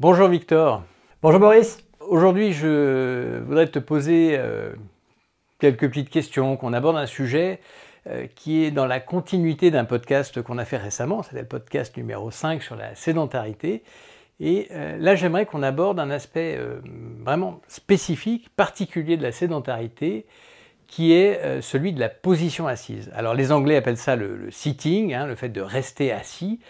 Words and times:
Bonjour 0.00 0.28
Victor. 0.28 0.84
Bonjour 1.22 1.40
Boris. 1.40 1.84
Aujourd'hui, 1.98 2.52
je 2.52 3.40
voudrais 3.40 3.66
te 3.66 3.80
poser 3.80 4.36
euh, 4.38 4.72
quelques 5.58 5.88
petites 5.88 6.08
questions, 6.08 6.56
qu'on 6.56 6.72
aborde 6.72 6.96
un 6.96 7.06
sujet 7.06 7.58
euh, 8.06 8.28
qui 8.36 8.62
est 8.62 8.70
dans 8.70 8.86
la 8.86 9.00
continuité 9.00 9.72
d'un 9.72 9.84
podcast 9.84 10.40
qu'on 10.40 10.56
a 10.58 10.64
fait 10.64 10.76
récemment, 10.76 11.24
c'était 11.24 11.40
le 11.40 11.48
podcast 11.48 11.96
numéro 11.96 12.30
5 12.30 12.62
sur 12.62 12.76
la 12.76 12.94
sédentarité. 12.94 13.82
Et 14.38 14.68
euh, 14.70 14.96
là, 14.98 15.16
j'aimerais 15.16 15.46
qu'on 15.46 15.64
aborde 15.64 15.98
un 15.98 16.10
aspect 16.10 16.60
vraiment 17.24 17.60
spécifique, 17.66 18.50
particulier 18.54 19.16
de 19.16 19.24
la 19.24 19.32
sédentarité, 19.32 20.26
qui 20.86 21.12
est 21.12 21.60
celui 21.60 21.92
de 21.92 21.98
la 21.98 22.08
position 22.08 22.68
assise. 22.68 23.10
Alors 23.16 23.34
les 23.34 23.50
Anglais 23.50 23.74
appellent 23.74 23.96
ça 23.96 24.14
le, 24.14 24.48
sitting, 24.52 25.12
hein, 25.12 25.26
le 25.26 25.34
fait 25.34 25.48
de 25.48 25.60
rester 25.60 26.12
assis. 26.12 26.60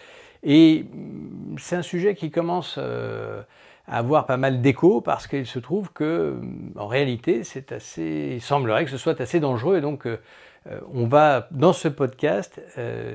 Et 0.43 0.83
mm, 0.83 1.57
c'est 1.57 1.75
un 1.75 1.81
sujet 1.81 2.15
qui 2.15 2.31
commence 2.31 2.75
euh, 2.77 3.41
à 3.87 3.97
avoir 3.97 4.25
pas 4.25 4.37
mal 4.37 4.61
d'écho 4.61 5.01
parce 5.01 5.27
qu'il 5.27 5.45
se 5.45 5.59
trouve 5.59 5.91
que, 5.91 6.37
mm, 6.41 6.73
en 6.77 6.87
réalité, 6.87 7.43
c'est 7.43 7.71
assez, 7.71 8.33
il 8.35 8.41
semblerait 8.41 8.85
que 8.85 8.91
ce 8.91 8.97
soit 8.97 9.19
assez 9.21 9.39
dangereux. 9.39 9.77
Et 9.77 9.81
donc, 9.81 10.05
euh, 10.05 10.19
euh, 10.67 10.79
on 10.93 11.07
va, 11.07 11.47
dans 11.51 11.73
ce 11.73 11.87
podcast, 11.87 12.61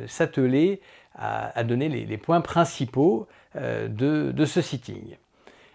s'atteler 0.06 0.80
à, 1.14 1.62
donner 1.62 1.88
les, 1.88 2.18
points 2.18 2.40
principaux 2.40 3.28
de, 3.54 4.44
ce 4.46 4.60
sitting. 4.60 5.16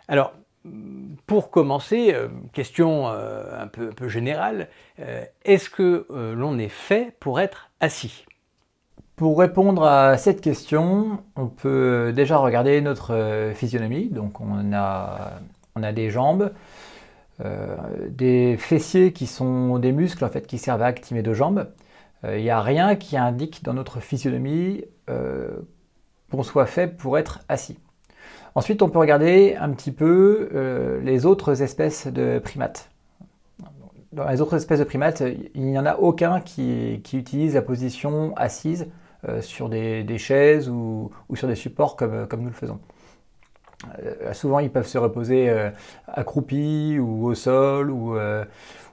Alors, 0.08 0.34
mm, 0.66 1.16
pour 1.28 1.52
commencer, 1.52 2.16
question 2.54 3.08
un 3.08 3.68
peu, 3.68 3.90
un, 3.90 3.94
peu, 3.94 4.10
générale, 4.10 4.68
est-ce 5.46 5.70
que 5.70 6.08
l'on 6.10 6.58
est 6.58 6.70
fait 6.70 7.16
pour 7.20 7.40
être 7.40 7.70
assis? 7.80 8.26
Pour 9.20 9.38
répondre 9.38 9.84
à 9.84 10.18
cette 10.18 10.40
question, 10.40 11.22
on 11.36 11.48
peut 11.48 12.14
déjà 12.16 12.38
regarder 12.38 12.80
notre 12.80 13.14
euh, 13.14 13.54
physionomie. 13.54 14.06
Donc 14.06 14.40
on 14.40 14.72
a, 14.72 15.34
on 15.76 15.84
a 15.84 15.92
des 15.92 16.10
jambes, 16.10 16.54
euh, 17.44 17.76
des 18.08 18.56
fessiers 18.56 19.12
qui 19.12 19.28
sont 19.28 19.78
des 19.78 19.92
muscles 19.92 20.24
en 20.24 20.30
fait 20.30 20.48
qui 20.48 20.58
servent 20.58 20.84
à 20.84 20.86
activer 20.86 21.22
deux 21.22 21.34
jambes. 21.34 21.68
Euh, 22.24 22.38
il 22.38 22.44
n'y 22.44 22.50
a 22.50 22.62
rien 22.62 22.96
qui 22.96 23.18
indique 23.18 23.62
dans 23.62 23.74
notre 23.74 24.00
physionomie 24.00 24.86
qu'on 26.32 26.44
soit 26.44 26.66
fait 26.66 26.88
pour 26.88 27.18
être 27.18 27.42
assis. 27.50 27.78
Ensuite, 28.56 28.82
on 28.82 28.88
peut 28.88 29.00
regarder 29.00 29.58
un 29.60 29.72
petit 29.72 29.92
peu 29.92 31.02
les 31.04 31.26
autres 31.26 31.62
espèces 31.62 32.08
de 32.08 32.40
primates. 32.40 32.90
Dans 34.14 34.30
les 34.30 34.40
autres 34.40 34.56
espèces 34.56 34.80
de 34.80 34.86
primates, 34.86 35.24
il 35.56 35.64
n'y 35.64 35.78
en 35.78 35.86
a 35.86 35.98
aucun 35.98 36.40
qui, 36.40 37.02
utilise 37.14 37.56
la 37.56 37.62
position 37.62 38.34
assise 38.38 38.88
sur 39.42 39.70
des, 39.70 40.18
chaises 40.18 40.70
ou, 40.70 41.12
sur 41.34 41.48
des 41.48 41.56
supports 41.56 41.96
comme, 41.96 42.28
comme 42.28 42.42
nous 42.42 42.50
le 42.50 42.54
faisons. 42.54 42.80
Euh, 44.04 44.34
souvent, 44.34 44.60
ils 44.60 44.70
peuvent 44.70 44.88
se 44.88 44.98
reposer 44.98 45.50
euh, 45.50 45.70
accroupis 46.08 47.00
ou 47.00 47.28
au 47.28 47.36
sol 47.36 47.92
ou, 47.92 48.18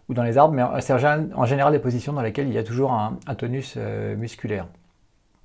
ou 0.09 0.15
dans 0.15 0.23
les 0.23 0.39
arbres, 0.39 0.55
mais 0.55 0.81
c'est 0.81 0.93
en 0.93 1.45
général 1.45 1.73
des 1.73 1.79
positions 1.79 2.13
dans 2.13 2.23
lesquelles 2.23 2.49
il 2.49 2.55
y 2.55 2.59
a 2.59 2.65
toujours 2.65 2.93
un, 2.93 3.19
tonus 3.37 3.77
musculaire. 4.17 4.67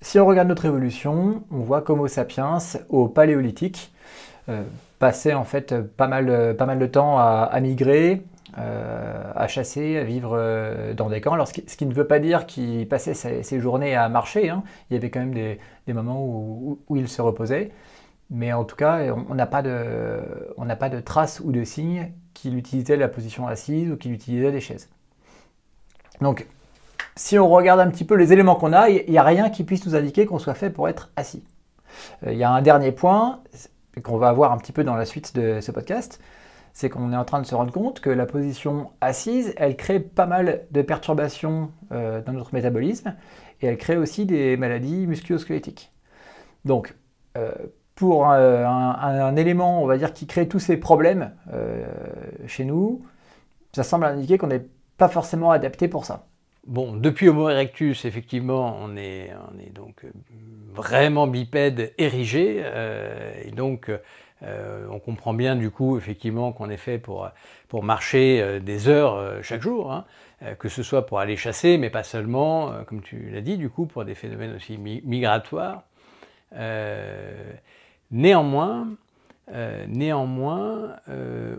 Si 0.02 0.20
on 0.20 0.26
regarde 0.26 0.48
notre 0.48 0.66
évolution, 0.66 1.44
on 1.52 1.60
voit 1.60 1.82
qu'Homo 1.82 2.08
sapiens, 2.08 2.58
au 2.90 3.08
paléolithique, 3.08 3.94
passait 5.00 5.34
en 5.34 5.44
fait 5.44 5.80
pas 5.80 6.08
mal, 6.08 6.56
pas 6.58 6.66
mal 6.66 6.80
de 6.80 6.88
temps 6.88 7.18
à 7.20 7.60
migrer, 7.60 8.24
euh, 8.58 9.32
à 9.36 9.48
chasser, 9.48 9.98
à 9.98 10.04
vivre 10.04 10.32
euh, 10.34 10.94
dans 10.94 11.10
des 11.10 11.22
camps. 11.22 11.34
Alors, 11.34 11.48
ce 11.48 11.54
qui, 11.54 11.86
ne 11.86 11.94
veut 11.94 12.08
pas 12.08 12.20
dire 12.20 12.46
qu'il 12.46 12.88
passait 12.88 13.14
ses, 13.14 13.60
journées 13.60 13.96
à 13.96 14.10
marcher. 14.10 14.50
Hein. 14.50 14.64
Il 14.90 14.94
y 14.94 14.98
avait 14.98 15.10
quand 15.10 15.20
même 15.20 15.34
des, 15.34 15.60
moments 15.94 16.24
où, 16.24 16.80
il 16.96 17.08
se 17.08 17.22
reposait. 17.22 17.72
Mais 18.30 18.54
en 18.54 18.64
tout 18.64 18.76
cas, 18.76 19.14
on 19.30 19.36
n'a 19.36 19.46
pas, 19.46 19.62
de, 19.62 21.00
traces 21.00 21.42
ou 21.42 21.52
de 21.52 21.64
signes 21.64 22.12
qu'il 22.34 22.58
utilisait 22.58 22.96
la 22.96 23.08
position 23.08 23.48
assise 23.48 23.92
ou 23.92 23.98
qu'il 23.98 24.14
utilisait 24.14 24.52
des 24.52 24.62
chaises. 24.62 24.90
Donc, 26.22 26.48
si 27.16 27.38
on 27.38 27.50
regarde 27.50 27.80
un 27.80 27.90
petit 27.90 28.06
peu 28.06 28.16
les 28.16 28.32
éléments 28.32 28.56
qu'on 28.56 28.74
a, 28.74 28.90
il 28.90 29.10
n'y 29.10 29.18
a 29.18 29.24
rien 29.24 29.50
qui 29.50 29.64
puisse 29.64 29.86
nous 29.86 29.96
indiquer 29.96 30.26
qu'on 30.26 30.40
soit 30.40 30.54
fait 30.54 30.70
pour 30.70 30.88
être 30.88 31.12
assis. 31.16 31.44
Euh, 32.26 32.34
il 32.34 32.38
y 32.38 32.44
a 32.44 32.52
un 32.52 32.62
dernier 32.62 32.92
point 32.92 33.42
qu'on 34.04 34.18
va 34.18 34.32
voir 34.32 34.52
un 34.52 34.58
petit 34.58 34.72
peu 34.72 34.84
dans 34.84 34.96
la 34.96 35.06
suite 35.06 35.36
de 35.36 35.60
ce 35.62 35.72
podcast, 35.72 36.22
c'est 36.74 36.90
qu'on 36.90 37.12
est 37.12 37.18
en 37.18 37.26
train 37.26 37.42
de 37.42 37.46
se 37.46 37.56
rendre 37.56 37.72
compte 37.72 38.00
que 38.00 38.10
la 38.10 38.26
position 38.26 38.92
assise, 39.02 39.54
elle 39.58 39.76
crée 39.76 40.00
pas 40.00 40.26
mal 40.26 40.66
de 40.72 40.82
perturbations 40.82 41.72
euh, 41.92 42.22
dans 42.22 42.34
notre 42.34 42.54
métabolisme 42.54 43.16
et 43.62 43.68
elle 43.68 43.78
crée 43.78 43.98
aussi 43.98 44.26
des 44.26 44.58
maladies 44.58 45.08
musculo-squelettiques. 45.08 45.92
Donc, 46.66 46.96
euh, 47.38 47.52
pour 47.96 48.28
un, 48.28 49.36
élément, 49.36 49.84
on 49.84 49.86
va 49.86 49.98
dire, 49.98 50.14
qui 50.14 50.26
crée 50.26 50.48
tous 50.48 50.60
ces 50.60 50.78
problèmes 50.78 51.34
euh, 51.54 51.86
chez 52.48 52.66
nous, 52.66 53.02
ça 53.74 53.84
semble 53.84 54.06
indiquer 54.06 54.38
qu'on 54.38 54.48
n'est 54.48 54.66
pas 54.98 55.08
forcément 55.08 55.52
adapté 55.52 55.88
pour 55.88 56.06
ça. 56.06 56.26
Bon, 56.66 56.96
depuis 56.96 57.30
Homo 57.30 57.50
erectus, 57.50 58.06
effectivement, 58.06 58.78
on 58.80 58.96
est, 58.96 59.32
on 59.52 59.60
est 59.60 59.72
donc 59.72 60.06
vraiment 60.74 61.28
bipède 61.28 61.94
érigé, 61.98 62.64
et 63.44 63.52
donc 63.52 63.92
euh, 64.44 64.88
on 64.90 65.00
comprend 65.00 65.34
bien 65.34 65.56
du 65.56 65.70
coup 65.70 65.98
effectivement 65.98 66.52
qu'on 66.52 66.70
est 66.70 66.78
fait 66.78 66.98
pour, 66.98 67.30
pour 67.68 67.84
marcher 67.84 68.42
euh, 68.42 68.60
des 68.60 68.88
heures 68.88 69.16
euh, 69.16 69.42
chaque 69.44 69.62
jour, 69.62 69.92
hein, 69.92 70.06
que 70.58 70.70
ce 70.70 70.82
soit 70.82 71.06
pour 71.06 71.20
aller 71.20 71.36
chasser, 71.36 71.78
mais 71.78 71.92
pas 71.92 72.04
seulement, 72.04 72.84
comme 72.88 73.02
tu 73.02 73.30
l'as 73.30 73.42
dit, 73.42 73.58
du 73.58 73.70
coup 73.70 73.86
pour 73.86 74.06
des 74.06 74.16
phénomènes 74.16 74.56
aussi 74.56 74.76
migratoires. 74.80 75.84
néanmoins, 78.10 78.88
néanmoins, 79.88 80.96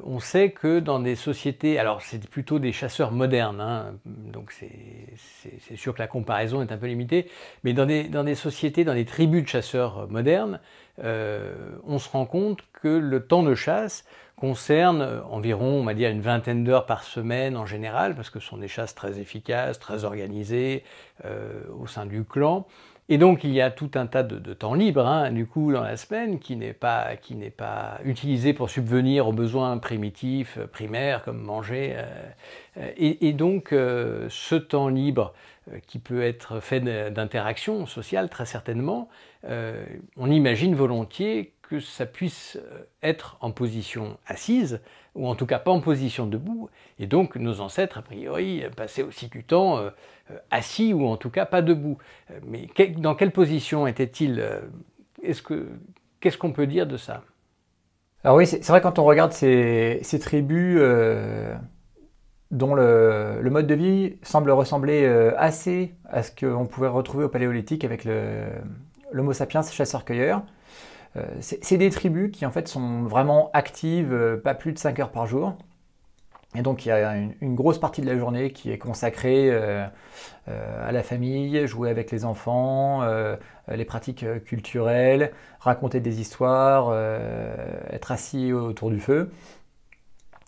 on 0.04 0.18
sait 0.18 0.50
que 0.50 0.80
dans 0.80 0.98
des 0.98 1.14
sociétés, 1.14 1.78
alors 1.78 2.02
c'est 2.02 2.26
plutôt 2.28 2.58
des 2.58 2.72
chasseurs 2.72 3.12
modernes, 3.12 3.60
hein, 3.60 3.94
donc 4.06 4.52
c'est 4.52 5.76
sûr 5.76 5.94
que 5.94 5.98
la 5.98 6.06
comparaison 6.06 6.62
est 6.62 6.72
un 6.72 6.78
peu 6.78 6.86
limitée, 6.86 7.28
mais 7.64 7.72
dans 7.72 7.86
des, 7.86 8.34
sociétés, 8.34 8.84
dans 8.84 8.94
des 8.94 9.04
tribus 9.04 9.42
de 9.42 9.48
chasseurs 9.48 10.08
modernes, 10.08 10.60
euh, 11.02 11.54
on 11.86 11.98
se 11.98 12.08
rend 12.08 12.26
compte 12.26 12.60
que 12.72 12.88
le 12.88 13.26
temps 13.26 13.42
de 13.42 13.54
chasse 13.54 14.04
concerne 14.36 15.22
environ, 15.30 15.80
on 15.80 15.84
va 15.84 15.94
dire, 15.94 16.10
une 16.10 16.20
vingtaine 16.20 16.64
d'heures 16.64 16.86
par 16.86 17.04
semaine 17.04 17.56
en 17.56 17.64
général, 17.64 18.14
parce 18.14 18.28
que 18.28 18.40
ce 18.40 18.48
sont 18.48 18.56
des 18.56 18.68
chasses 18.68 18.94
très 18.94 19.20
efficaces, 19.20 19.78
très 19.78 20.04
organisées 20.04 20.82
euh, 21.24 21.62
au 21.78 21.86
sein 21.86 22.06
du 22.06 22.24
clan. 22.24 22.66
Et 23.08 23.18
donc 23.18 23.44
il 23.44 23.52
y 23.52 23.60
a 23.60 23.70
tout 23.70 23.90
un 23.94 24.06
tas 24.06 24.22
de, 24.22 24.54
temps 24.54 24.74
libre, 24.74 25.06
hein, 25.06 25.30
du 25.32 25.46
coup, 25.46 25.72
dans 25.72 25.82
la 25.82 25.96
semaine, 25.96 26.38
qui 26.38 26.56
n'est 26.56 26.72
pas, 26.72 27.08
pas 27.56 28.00
utilisé 28.04 28.52
pour 28.52 28.70
subvenir 28.70 29.28
aux 29.28 29.32
besoins 29.32 29.76
primitifs, 29.78 30.58
primaires, 30.72 31.22
comme 31.24 31.42
manger. 31.42 31.94
Euh, 31.96 32.90
et, 32.96 33.32
donc 33.32 33.68
ce 33.70 34.54
temps 34.54 34.88
libre, 34.88 35.34
qui 35.86 35.98
peut 35.98 36.22
être 36.22 36.60
fait 36.60 36.80
d'interaction 37.10 37.86
sociale, 37.86 38.28
très 38.28 38.46
certainement, 38.46 39.08
euh, 39.48 39.84
on 40.16 40.30
imagine 40.30 40.74
volontiers 40.74 41.52
que 41.72 41.80
ça 41.80 42.04
puisse 42.04 42.58
euh, 42.60 42.82
être 43.02 43.38
en 43.40 43.50
position 43.50 44.18
assise, 44.26 44.80
ou 45.14 45.26
en 45.26 45.34
tout 45.34 45.46
cas 45.46 45.58
pas 45.58 45.70
en 45.70 45.80
position 45.80 46.26
debout, 46.26 46.68
et 46.98 47.06
donc 47.06 47.36
nos 47.36 47.60
ancêtres, 47.60 47.96
a 47.96 48.02
priori, 48.02 48.62
passaient 48.76 49.02
aussi 49.02 49.28
du 49.28 49.42
temps 49.42 49.78
euh, 49.78 49.88
assis, 50.50 50.92
ou 50.92 51.06
en 51.06 51.16
tout 51.16 51.30
cas 51.30 51.46
pas 51.46 51.62
debout. 51.62 51.96
Mais 52.46 52.68
dans 52.98 53.14
quelle 53.14 53.30
position 53.30 53.86
était-il 53.86 54.46
Qu'est-ce 55.22 56.38
qu'on 56.38 56.52
peut 56.52 56.66
dire 56.66 56.86
de 56.86 56.98
ça? 56.98 57.22
Alors 58.22 58.36
oui, 58.36 58.46
c'est 58.46 58.66
vrai 58.68 58.82
quand 58.82 58.98
on 58.98 59.04
regarde 59.04 59.32
ces, 59.32 60.02
tribus 60.20 60.78
dont 62.50 62.74
le, 62.74 63.48
mode 63.50 63.66
de 63.66 63.74
vie 63.74 64.16
semble 64.22 64.50
ressembler 64.50 65.06
assez 65.38 65.94
à 66.04 66.22
ce 66.22 66.32
qu'on 66.32 66.66
pouvait 66.66 66.88
retrouver 66.88 67.24
au 67.24 67.28
paléolithique 67.28 67.84
avec 67.84 68.06
l'Homo 69.12 69.32
sapiens 69.32 69.62
chasseur-cueilleur. 69.62 70.42
Euh, 71.16 71.26
c'est 71.40 71.76
des 71.76 71.90
tribus 71.90 72.30
qui 72.30 72.46
en 72.46 72.50
fait 72.50 72.68
sont 72.68 73.02
vraiment 73.02 73.50
actives, 73.52 74.12
euh, 74.12 74.40
pas 74.40 74.54
plus 74.54 74.72
de 74.72 74.78
5 74.78 74.98
heures 75.00 75.10
par 75.10 75.26
jour. 75.26 75.54
Et 76.54 76.62
donc 76.62 76.84
il 76.84 76.90
y 76.90 76.92
a 76.92 77.16
une, 77.16 77.54
grosse 77.54 77.78
partie 77.78 78.02
de 78.02 78.06
la 78.06 78.18
journée 78.18 78.52
qui 78.52 78.70
est 78.70 78.76
consacrée 78.76 79.48
euh, 79.50 79.86
à 80.46 80.92
la 80.92 81.02
famille, 81.02 81.66
jouer 81.66 81.88
avec 81.88 82.10
les 82.10 82.26
enfants, 82.26 83.02
les 83.68 83.84
pratiques 83.86 84.26
culturelles, 84.44 85.32
raconter 85.60 86.00
des 86.00 86.20
histoires, 86.20 86.94
être 87.88 88.12
assis 88.12 88.52
autour 88.52 88.90
du 88.90 89.00
feu. 89.00 89.30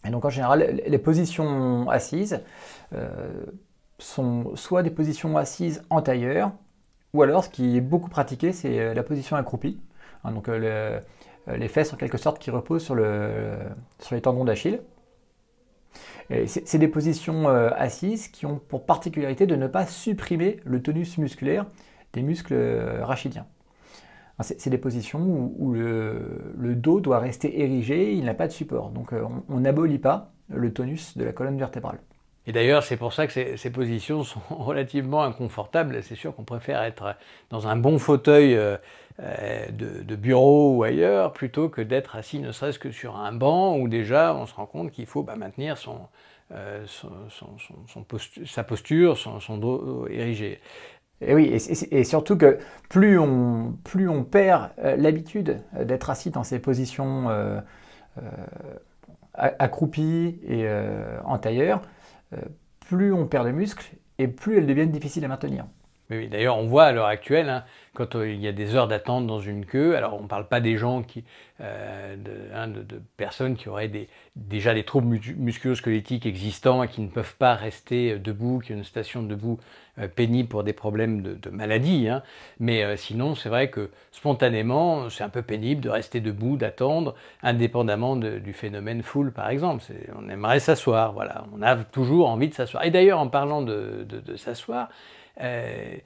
Et 0.07 0.11
donc 0.11 0.27
en 0.27 0.29
général, 0.29 0.83
les 0.87 0.99
positions 0.99 1.89
assises 1.89 2.43
sont 3.99 4.55
soit 4.57 4.83
des 4.83 4.91
positions 4.91 5.39
assises 5.39 5.85
en 5.89 6.03
tailleur, 6.03 6.53
ou 7.15 7.23
alors, 7.23 7.45
ce 7.45 7.49
qui 7.49 7.77
est 7.77 7.81
beaucoup 7.81 8.11
pratiqué, 8.11 8.53
c'est 8.53 8.93
la 8.93 9.03
position 9.05 9.37
accroupie. 9.37 9.79
Hein, 10.25 10.33
donc 10.33 10.49
euh, 10.49 11.01
euh, 11.49 11.57
les 11.57 11.69
fesses 11.69 11.93
en 11.93 11.97
quelque 11.97 12.19
sorte 12.19 12.39
qui 12.39 12.51
reposent 12.51 12.85
sur, 12.85 12.95
les 12.95 14.21
tendons 14.23 14.45
d'Achille. 14.45 14.81
C'est 16.47 16.79
des 16.79 16.89
positions 16.89 17.49
assises 17.49 18.29
qui 18.29 18.47
ont 18.47 18.59
pour 18.59 18.87
particularité 18.87 19.47
de 19.47 19.57
ne 19.57 19.67
pas 19.67 19.85
supprimer 19.85 20.59
le 20.65 20.81
tonus 20.81 21.19
musculaire 21.19 21.67
des 22.15 22.23
muscles 22.23 22.57
rachidiens. 23.03 23.47
C'est 24.41 24.71
des 24.71 24.79
positions 24.79 25.53
où, 25.59 25.75
le, 25.75 26.75
dos 26.75 27.01
doit 27.01 27.19
rester 27.19 27.61
érigé, 27.61 28.15
il 28.15 28.25
n'a 28.25 28.33
pas 28.33 28.47
de 28.47 28.53
support. 28.53 28.89
Donc 28.89 29.13
on 29.51 29.61
n'abolit 29.61 29.99
pas 29.99 30.33
le 30.49 30.73
tonus 30.73 31.19
de 31.19 31.25
la 31.25 31.35
colonne 31.35 31.59
vertébrale. 31.59 31.99
Et 32.47 32.53
d'ailleurs, 32.53 32.83
c'est 32.83 32.99
pour 32.99 33.13
ça 33.13 33.27
que 33.27 33.57
ces, 33.57 33.71
positions 33.71 34.23
sont 34.23 34.41
relativement 34.51 35.23
inconfortables. 35.23 36.03
C'est 36.03 36.15
sûr 36.15 36.35
qu'on 36.35 36.45
préfère 36.45 36.83
être 36.83 37.17
dans 37.51 37.69
un 37.69 37.77
bon 37.77 37.99
fauteuil 37.99 38.55
euh, 38.55 38.77
euh, 39.21 39.67
de, 39.71 40.17
bureau 40.17 40.77
ou 40.77 40.83
ailleurs 40.83 41.33
plutôt 41.33 41.69
que 41.69 41.81
d'être 41.81 42.17
assis 42.17 42.41
ne 42.41 42.53
serait-ce 42.53 42.79
que 42.79 42.91
sur 42.91 43.17
un 43.17 43.33
banc 43.33 43.79
où 43.79 43.89
déjà 43.89 44.35
on 44.35 44.47
se 44.47 44.55
rend 44.55 44.67
compte 44.67 44.91
qu'il 44.91 45.07
faut 45.07 45.23
bah, 45.23 45.37
maintenir 45.37 45.77
euh, 46.53 46.85
sa 48.47 48.65
posture, 48.65 49.17
son, 49.17 49.57
dos 49.57 50.07
érigé. 50.09 50.61
Et 51.21 51.35
oui, 51.35 51.59
et, 51.91 52.05
surtout 52.05 52.37
que 52.37 52.59
plus 52.91 53.19
on, 53.19 53.73
perd 54.31 54.71
l'habitude 54.77 55.63
d'être 55.81 56.11
assis 56.11 56.31
dans 56.31 56.45
ces 56.45 56.59
positions 56.59 57.31
accroupies 59.33 60.39
et 60.47 60.69
en 61.25 61.39
tailleur, 61.39 61.81
plus 62.81 63.13
on 63.13 63.27
perd 63.27 63.47
de 63.47 63.53
muscles 63.53 63.97
et 64.19 64.29
plus 64.29 64.59
elles 64.59 64.67
deviennent 64.67 64.91
difficiles 64.91 65.25
à 65.25 65.29
maintenir. 65.29 65.67
D'ailleurs, 66.29 66.59
on 66.59 66.67
voit 66.67 66.85
à 66.85 66.93
l'heure 66.93 67.07
actuelle, 67.07 67.49
hein, 67.49 67.65
quand 67.95 68.17
euh, 68.17 68.31
il 68.31 68.41
y 68.41 68.49
a 68.49 68.53
des 68.53 68.75
heures 68.75 68.89
d'attente 68.89 69.27
dans 69.27 69.41
une 69.41 69.65
queue, 69.67 69.97
alors 69.97 70.15
on 70.19 70.23
ne 70.23 70.29
parle 70.29 70.49
pas 70.49 70.61
des 70.61 70.77
gens 70.77 71.03
qui, 71.03 71.25
euh, 71.61 72.17
hein, 72.55 72.69
de, 72.69 73.01
personnes 73.17 73.57
qui 73.57 73.69
auraient 73.69 73.91
déjà 74.37 74.75
des 74.75 74.85
troubles 74.85 75.19
musculo-squelettiques 75.37 76.27
existants 76.27 76.83
et 76.83 76.89
qui 76.89 77.01
ne 77.01 77.09
peuvent 77.09 77.37
pas 77.37 77.55
rester 77.55 78.19
debout, 78.19 78.61
qui 78.65 78.73
ont 78.73 78.77
une 78.77 78.85
station 78.85 79.23
debout 79.23 79.59
pénible 80.17 80.49
pour 80.49 80.65
des 80.65 80.73
problèmes 80.73 81.23
de, 81.23 81.35
de 81.35 81.51
maladie. 81.51 82.09
Hein. 82.09 82.25
Mais 82.59 82.97
sinon, 82.97 83.37
c'est 83.37 83.49
vrai 83.49 83.71
que 83.71 83.91
spontanément, 84.11 85.09
c'est 85.09 85.23
un 85.23 85.29
peu 85.29 85.43
pénible 85.43 85.81
de 85.81 85.89
rester 85.89 86.21
debout, 86.21 86.57
d'attendre, 86.57 87.15
indépendamment 87.43 88.17
du 88.17 88.53
phénomène 88.53 89.03
foule, 89.03 89.33
par 89.33 89.49
exemple. 89.51 89.85
On 90.17 90.29
aimerait 90.29 90.61
s'asseoir, 90.61 91.13
voilà. 91.13 91.45
On 91.57 91.63
a 91.63 91.77
toujours 91.77 92.29
envie 92.29 92.49
de 92.49 92.55
s'asseoir. 92.55 92.85
Et 92.85 92.91
d'ailleurs, 92.91 93.19
en 93.19 93.29
parlant 93.29 93.63
de, 93.63 94.07
s'asseoir, 94.37 94.89
euh, 95.41 95.97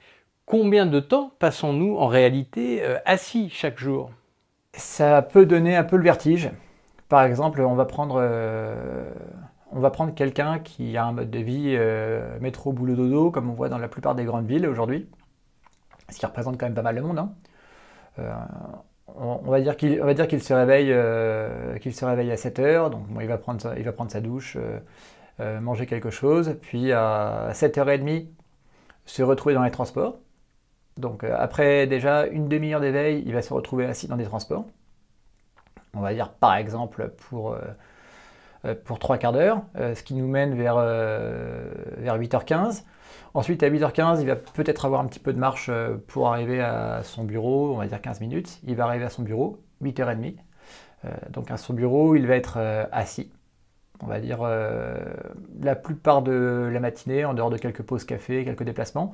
combien 0.45 0.85
de 0.85 0.99
temps 0.99 1.31
passons-nous 1.39 1.97
en 1.97 2.07
réalité 2.07 2.83
euh, 2.83 2.97
assis 3.05 3.49
chaque 3.49 3.77
jour? 3.77 4.11
Ça 4.73 5.21
peut 5.21 5.45
donner 5.45 5.75
un 5.75 5.83
peu 5.83 5.97
le 5.97 6.03
vertige. 6.03 6.51
Par 7.07 7.23
exemple, 7.23 7.61
on 7.61 7.75
va 7.75 7.85
prendre, 7.85 8.19
euh, 8.21 9.09
on 9.71 9.79
va 9.79 9.89
prendre 9.89 10.13
quelqu'un 10.13 10.59
qui 10.59 10.95
a 10.97 11.05
un 11.05 11.11
mode 11.11 11.31
de 11.31 11.39
vie 11.39 11.77
métro, 12.39 12.71
boulot, 12.71 12.95
dodo, 12.95 13.31
comme 13.31 13.49
on 13.49 13.53
voit 13.53 13.69
dans 13.69 13.79
la 13.79 13.87
plupart 13.87 14.15
des 14.15 14.25
grandes 14.25 14.45
villes 14.45 14.67
aujourd'hui, 14.67 15.09
ce 16.09 16.19
qui 16.19 16.25
représente 16.25 16.59
quand 16.59 16.67
même 16.67 16.75
pas 16.75 16.83
mal 16.83 16.95
le 16.95 17.01
monde. 17.01 17.17
Hein. 17.17 17.33
On, 19.15 19.37
va 19.49 19.59
dire 19.59 19.75
qu'il 19.75 19.97
se 20.43 20.53
réveille 20.53 20.93
qu'il 21.81 21.95
se 21.95 22.05
réveille 22.05 22.31
à 22.31 22.37
7 22.37 22.59
heures, 22.59 22.89
donc 22.91 23.01
il 23.19 23.27
va 23.27 23.39
prendre 23.39 23.59
sa, 23.59 23.75
il 23.75 23.83
va 23.83 23.91
prendre 23.91 24.11
sa 24.11 24.21
douche, 24.21 24.55
manger 25.39 25.87
quelque 25.87 26.11
chose, 26.11 26.57
puis 26.61 26.91
à 26.93 27.49
7h30 27.53 28.27
se 29.09 29.23
retrouver 29.23 29.55
dans 29.55 29.63
les 29.63 29.71
transports. 29.71 30.19
Donc 30.97 31.23
euh, 31.23 31.35
après 31.37 31.87
déjà 31.87 32.27
une 32.27 32.47
demi-heure 32.47 32.81
d'éveil, 32.81 33.23
il 33.25 33.33
va 33.33 33.41
se 33.41 33.53
retrouver 33.53 33.85
assis 33.85 34.07
dans 34.07 34.17
des 34.17 34.25
transports. 34.25 34.65
On 35.95 36.01
va 36.01 36.13
dire 36.13 36.29
par 36.29 36.55
exemple 36.55 37.11
pour, 37.29 37.53
euh, 37.53 37.59
euh, 38.65 38.75
3 38.99 39.17
quarts 39.17 39.33
d'heure, 39.33 39.63
ce 39.75 40.03
qui 40.03 40.13
nous 40.13 40.27
mène 40.27 40.55
vers, 40.55 40.75
vers 40.75 42.19
8h15. 42.19 42.83
Ensuite 43.33 43.63
à 43.63 43.69
8h15, 43.69 44.21
il 44.21 44.27
va 44.27 44.35
peut-être 44.35 44.85
avoir 44.85 45.01
un 45.01 45.05
petit 45.05 45.19
peu 45.19 45.33
de 45.33 45.39
marche 45.39 45.71
pour 46.07 46.27
arriver 46.27 46.61
à 46.61 47.01
son 47.03 47.23
bureau, 47.23 47.73
on 47.73 47.77
va 47.77 47.87
dire 47.87 48.01
15 48.01 48.19
minutes. 48.21 48.59
Il 48.67 48.75
va 48.75 48.85
arriver 48.85 49.05
à 49.05 49.09
son 49.09 49.23
bureau, 49.23 49.59
8h30. 49.81 50.35
donc 51.29 51.49
à 51.49 51.57
son 51.57 51.73
bureau, 51.73 52.15
il 52.15 52.27
va 52.27 52.35
être 52.35 52.57
assis 52.91 53.31
on 54.01 54.07
va 54.07 54.19
dire, 54.19 54.39
euh, 54.41 54.97
la 55.61 55.75
plupart 55.75 56.21
de 56.21 56.69
la 56.71 56.79
matinée, 56.79 57.25
en 57.25 57.33
dehors 57.33 57.49
de 57.49 57.57
quelques 57.57 57.81
pauses 57.81 58.05
café, 58.05 58.45
quelques 58.45 58.63
déplacements. 58.63 59.13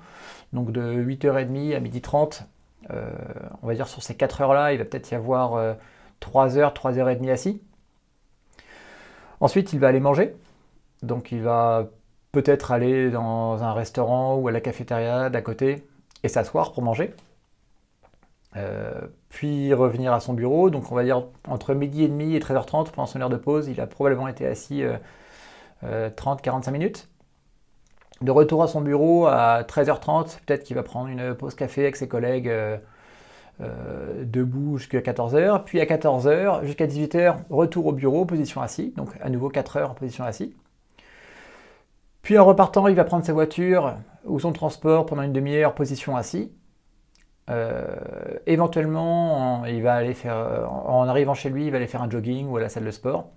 Donc 0.54 0.72
de 0.72 1.04
8h30 1.04 1.76
à 1.76 1.80
12h30, 1.80 2.44
euh, 2.92 3.12
on 3.64 3.68
va 3.68 3.74
dire 3.74 3.88
sur 3.88 4.04
ces 4.04 4.16
4 4.16 4.42
heures-là, 4.42 4.74
il 4.74 4.78
va 4.78 4.86
peut-être 4.86 5.10
y 5.12 5.16
avoir 5.16 5.76
3 6.20 6.50
h 6.50 6.74
3h30 6.74 7.32
assis. 7.32 7.62
Ensuite, 9.40 9.74
il 9.74 9.80
va 9.80 9.88
aller 9.88 10.00
manger. 10.00 10.36
Donc 11.02 11.32
il 11.32 11.42
va 11.42 11.88
peut-être 12.32 12.72
aller 12.72 13.10
dans 13.10 13.64
un 13.64 13.74
restaurant 13.74 14.36
ou 14.36 14.48
à 14.48 14.52
la 14.52 14.62
cafétéria 14.62 15.30
d'à 15.30 15.42
côté 15.42 15.86
et 16.24 16.28
s'asseoir 16.28 16.74
pour 16.74 16.84
manger. 16.84 17.14
Euh, 18.58 19.02
puis 19.30 19.74
revenir 19.74 20.14
à 20.14 20.20
son 20.20 20.34
bureau. 20.34 20.70
Donc 20.70 20.92
on 20.92 20.96
va 20.96 21.04
dire 21.04 21.24
entre 21.48 21.74
midi 21.74 22.04
et 22.04 22.08
demi 22.08 22.36
et 22.36 22.40
13h30 22.40 22.92
pendant 22.92 23.06
son 23.06 23.22
heure 23.22 23.30
de 23.30 23.38
pause, 23.38 23.68
il 23.68 23.82
a 23.82 23.88
probablement 23.88 24.28
été 24.28 24.46
assis 24.46 24.84
30-45 25.84 25.84
euh, 25.84 26.10
euh, 26.18 26.72
minutes. 26.72 27.10
De 28.22 28.32
retour 28.32 28.64
à 28.64 28.68
son 28.68 28.80
bureau 28.80 29.28
à 29.28 29.64
13h30, 29.64 30.40
peut-être 30.46 30.64
qu'il 30.64 30.76
va 30.76 30.84
prendre 30.84 31.10
une 31.10 31.36
pause 31.36 31.54
café 31.54 31.82
avec 31.82 31.98
ses 31.98 32.08
collègues 32.08 32.50
debout 33.60 34.78
jusqu'à 34.78 35.02
14h. 35.02 35.66
Puis 35.66 35.82
à 35.82 35.86
14h 35.86 36.64
jusqu'à 36.64 36.88
18h, 36.88 37.36
retour 37.50 37.88
au 37.88 37.92
bureau, 37.92 38.24
position 38.24 38.62
assis. 38.62 38.94
Donc 38.96 39.10
à 39.22 39.30
nouveau 39.30 39.50
4 39.50 39.78
heures 39.78 39.92
en 39.92 39.96
position 39.96 40.24
assis. 40.24 40.56
Puis 42.22 42.40
en 42.40 42.46
repartant, 42.46 42.88
il 42.88 42.96
va 42.96 43.04
prendre 43.04 43.26
sa 43.26 43.34
voiture 43.34 43.98
ou 44.24 44.40
son 44.40 44.54
transport 44.54 45.06
pendant 45.06 45.22
une 45.22 45.34
demi-heure, 45.34 45.76
position 45.76 46.16
assis. 46.16 46.52
Euh, 47.50 47.86
éventuellement, 48.48 49.66
il 49.66 49.82
va 49.84 49.96
aller 49.96 50.14
faire, 50.14 50.68
en 50.72 51.08
arrivant 51.08 51.34
chez 51.34 51.50
lui, 51.50 51.66
il 51.66 51.72
va 51.72 51.78
aller 51.78 51.88
faire 51.88 52.02
un 52.02 52.10
jogging 52.10 52.48
ou 52.48 52.58
à 52.58 52.62
la 52.62 52.70
salle 52.70 52.86
de 52.86 52.92
sport. 52.92 53.30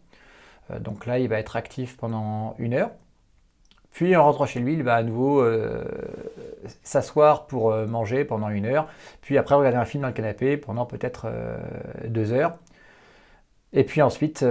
Euh, 0.70 0.78
donc 0.78 1.06
là, 1.06 1.18
il 1.18 1.28
va 1.28 1.38
être 1.38 1.56
actif 1.56 1.96
pendant 1.96 2.54
une 2.58 2.74
heure. 2.74 2.90
Puis 3.92 4.14
en 4.16 4.24
rentrant 4.24 4.46
chez 4.46 4.60
lui, 4.60 4.74
il 4.74 4.82
va 4.82 4.94
à 4.94 5.02
nouveau 5.02 5.42
euh, 5.42 5.84
s'asseoir 6.84 7.46
pour 7.46 7.74
manger 7.74 8.24
pendant 8.24 8.48
une 8.48 8.66
heure. 8.66 8.88
Puis 9.22 9.38
après, 9.38 9.54
regarder 9.54 9.78
un 9.78 9.84
film 9.84 10.02
dans 10.02 10.08
le 10.08 10.14
canapé 10.14 10.56
pendant 10.56 10.86
peut-être 10.86 11.26
deux 12.06 12.32
heures. 12.32 12.56
Et 13.72 13.84
puis 13.84 14.00
ensuite, 14.02 14.44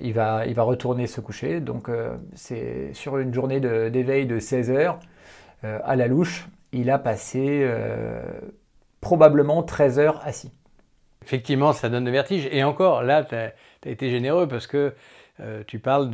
il, 0.00 0.12
va, 0.12 0.46
il 0.46 0.54
va 0.54 0.62
retourner 0.62 1.06
se 1.06 1.20
coucher. 1.20 1.60
Donc 1.60 1.90
c'est 2.34 2.92
sur 2.92 3.18
une 3.18 3.34
journée 3.34 3.58
d'éveil 3.58 4.26
de, 4.26 4.34
de 4.34 4.40
16 4.40 4.70
heures 4.70 5.00
à 5.62 5.96
la 5.96 6.06
louche 6.06 6.46
il 6.72 6.90
a 6.90 6.98
passé 6.98 7.60
euh, 7.62 8.22
probablement 9.00 9.62
13 9.62 9.98
heures 9.98 10.20
assis. 10.24 10.52
Effectivement, 11.22 11.72
ça 11.72 11.88
donne 11.88 12.04
le 12.04 12.10
vertige. 12.10 12.48
Et 12.50 12.64
encore, 12.64 13.02
là, 13.02 13.24
tu 13.24 13.34
as, 13.34 13.52
été 13.84 14.10
généreux 14.10 14.48
parce 14.48 14.66
que 14.66 14.94
euh, 15.40 15.62
tu 15.66 15.78
parles 15.78 16.10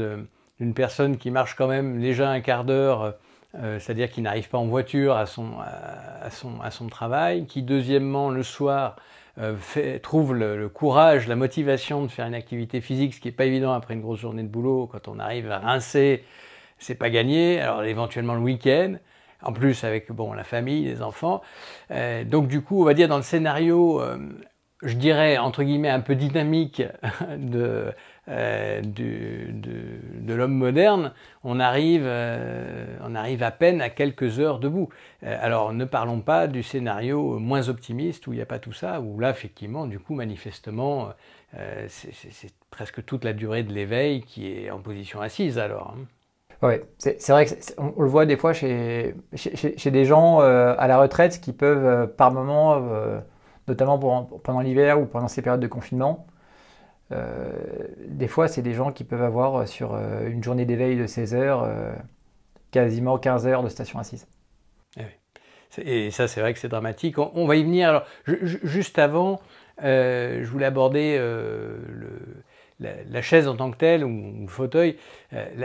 d'une 0.58 0.74
personne 0.74 1.16
qui 1.16 1.30
marche 1.30 1.54
quand 1.54 1.68
même 1.68 2.00
déjà 2.00 2.30
un 2.30 2.40
quart 2.40 2.64
d'heure, 2.64 3.14
euh, 3.54 3.78
c'est-à-dire 3.78 4.10
qui 4.10 4.20
n'arrive 4.20 4.48
pas 4.48 4.58
en 4.58 4.66
voiture 4.66 5.16
à 5.16 5.26
son, 5.26 6.88
travail, 6.90 7.46
qui 7.46 7.62
deuxièmement, 7.62 8.30
le 8.30 8.42
soir, 8.42 8.96
trouve 10.02 10.34
le, 10.34 10.56
le, 10.56 10.68
courage, 10.70 11.28
la 11.28 11.36
motivation 11.36 12.02
de 12.02 12.08
faire 12.08 12.26
une 12.26 12.34
activité 12.34 12.80
physique, 12.80 13.14
ce 13.14 13.20
qui 13.20 13.28
n'est 13.28 13.34
pas 13.34 13.44
évident 13.44 13.74
après 13.74 13.94
une 13.94 14.00
grosse 14.00 14.20
journée 14.20 14.42
de 14.42 14.48
boulot. 14.48 14.88
Quand 14.90 15.08
on 15.08 15.18
arrive 15.18 15.50
à 15.50 15.58
rincer, 15.58 16.24
c'est 16.78 16.94
pas 16.94 17.10
gagné. 17.10 17.60
Alors 17.60 17.84
éventuellement 17.84 18.34
le 18.34 18.40
week-end 18.40 18.96
en 19.46 19.52
plus 19.52 19.84
avec 19.84 20.10
bon, 20.12 20.32
la 20.32 20.44
famille, 20.44 20.84
les 20.84 21.02
enfants. 21.02 21.40
Euh, 21.90 22.24
donc 22.24 22.48
du 22.48 22.60
coup, 22.62 22.82
on 22.82 22.84
va 22.84 22.94
dire 22.94 23.08
dans 23.08 23.16
le 23.16 23.22
scénario, 23.22 24.00
euh, 24.00 24.18
je 24.82 24.94
dirais 24.94 25.38
entre 25.38 25.62
guillemets 25.62 25.88
un 25.88 26.00
peu 26.00 26.16
dynamique 26.16 26.82
de, 27.38 27.92
euh, 28.28 28.80
de, 28.82 30.34
l'homme 30.34 30.54
moderne, 30.54 31.12
on 31.44 31.60
arrive, 31.60 32.06
on 32.06 33.14
arrive 33.14 33.42
à 33.42 33.50
peine 33.52 33.80
à 33.80 33.88
quelques 33.88 34.40
heures 34.40 34.58
debout. 34.58 34.90
alors 35.22 35.72
ne 35.72 35.84
parlons 35.84 36.20
pas 36.20 36.46
du 36.46 36.62
scénario 36.62 37.38
moins 37.38 37.68
optimiste 37.68 38.26
où 38.26 38.32
il 38.32 38.36
n'y 38.36 38.42
a 38.42 38.46
pas 38.46 38.58
tout 38.58 38.72
ça, 38.74 39.00
où 39.00 39.18
là 39.18 39.30
effectivement, 39.30 39.86
du 39.86 39.98
coup, 39.98 40.14
manifestement, 40.14 41.10
c'est 41.88 42.52
presque 42.70 43.02
toute 43.04 43.24
la 43.24 43.32
durée 43.32 43.62
de 43.62 43.72
l'éveil 43.72 44.22
qui 44.22 44.52
est 44.52 44.70
en 44.70 44.80
position 44.80 45.22
assise 45.22 45.58
alors. 45.58 45.94
Hein. 45.96 46.06
Oui, 46.62 46.74
c'est 46.98 47.28
vrai 47.28 47.46
qu'on 47.46 47.94
on 47.96 48.02
le 48.02 48.08
voit 48.08 48.24
des 48.24 48.36
fois 48.36 48.52
chez, 48.52 49.14
des 49.84 50.04
gens 50.04 50.40
euh, 50.40 50.74
à 50.78 50.86
la 50.86 50.98
retraite 50.98 51.40
qui 51.40 51.52
peuvent 51.52 51.84
euh, 51.84 52.06
par 52.06 52.32
moment, 52.32 52.76
euh, 52.76 53.20
notamment 53.68 53.98
pendant 54.42 54.60
l'hiver 54.60 54.98
ou 55.00 55.04
pendant 55.04 55.28
ces 55.28 55.42
périodes 55.42 55.60
de 55.60 55.66
confinement, 55.66 56.26
des 58.08 58.26
fois 58.26 58.48
c'est 58.48 58.62
des 58.62 58.72
gens 58.72 58.90
qui 58.90 59.04
peuvent 59.04 59.22
avoir 59.22 59.68
sur 59.68 59.94
une 59.94 60.42
journée 60.42 60.64
d'éveil 60.64 60.96
de 60.96 61.06
16 61.06 61.34
heures 61.34 61.68
quasiment 62.72 63.16
15 63.16 63.46
heures 63.46 63.62
de 63.62 63.68
station 63.68 64.00
assise. 64.00 64.26
Eh 64.98 66.06
Et 66.06 66.10
ça 66.10 66.26
c'est 66.26 66.40
vrai 66.40 66.52
que 66.52 66.58
c'est 66.58 66.68
dramatique. 66.68 67.18
On, 67.18 67.46
va 67.46 67.54
y 67.54 67.62
venir. 67.62 68.02
Juste 68.24 68.98
avant, 68.98 69.40
je 69.80 70.46
voulais 70.46 70.66
aborder 70.66 71.16
le 71.16 72.42
la, 72.80 73.22
chaise 73.22 73.48
en 73.48 73.56
tant 73.56 73.70
que 73.70 73.76
telle, 73.76 74.04
ou, 74.04 74.42
le 74.42 74.48
fauteuil, 74.48 74.96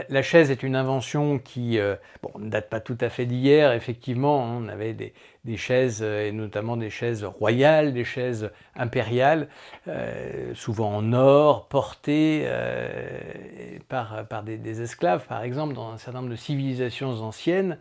la, 0.08 0.22
chaise 0.22 0.50
est 0.50 0.62
une 0.62 0.76
invention 0.76 1.38
qui 1.38 1.78
ne 1.78 2.48
date 2.48 2.68
pas 2.68 2.80
tout 2.80 2.96
à 3.00 3.08
fait 3.08 3.26
d'hier. 3.26 3.72
Effectivement, 3.72 4.42
on 4.42 4.68
avait 4.68 4.94
des, 4.94 5.56
chaises, 5.56 6.02
et 6.02 6.32
notamment 6.32 6.76
des 6.76 6.90
chaises 6.90 7.24
royales, 7.24 7.92
des 7.92 8.04
chaises 8.04 8.50
impériales, 8.76 9.48
souvent 10.54 10.96
en 10.96 11.12
or, 11.12 11.68
portées 11.68 12.46
par, 13.88 14.26
par 14.26 14.42
des, 14.42 14.82
esclaves, 14.82 15.26
par 15.26 15.42
exemple, 15.42 15.74
dans 15.74 15.90
un 15.90 15.98
certain 15.98 16.20
nombre 16.20 16.32
de 16.32 16.36
civilisations 16.36 17.10
anciennes. 17.22 17.78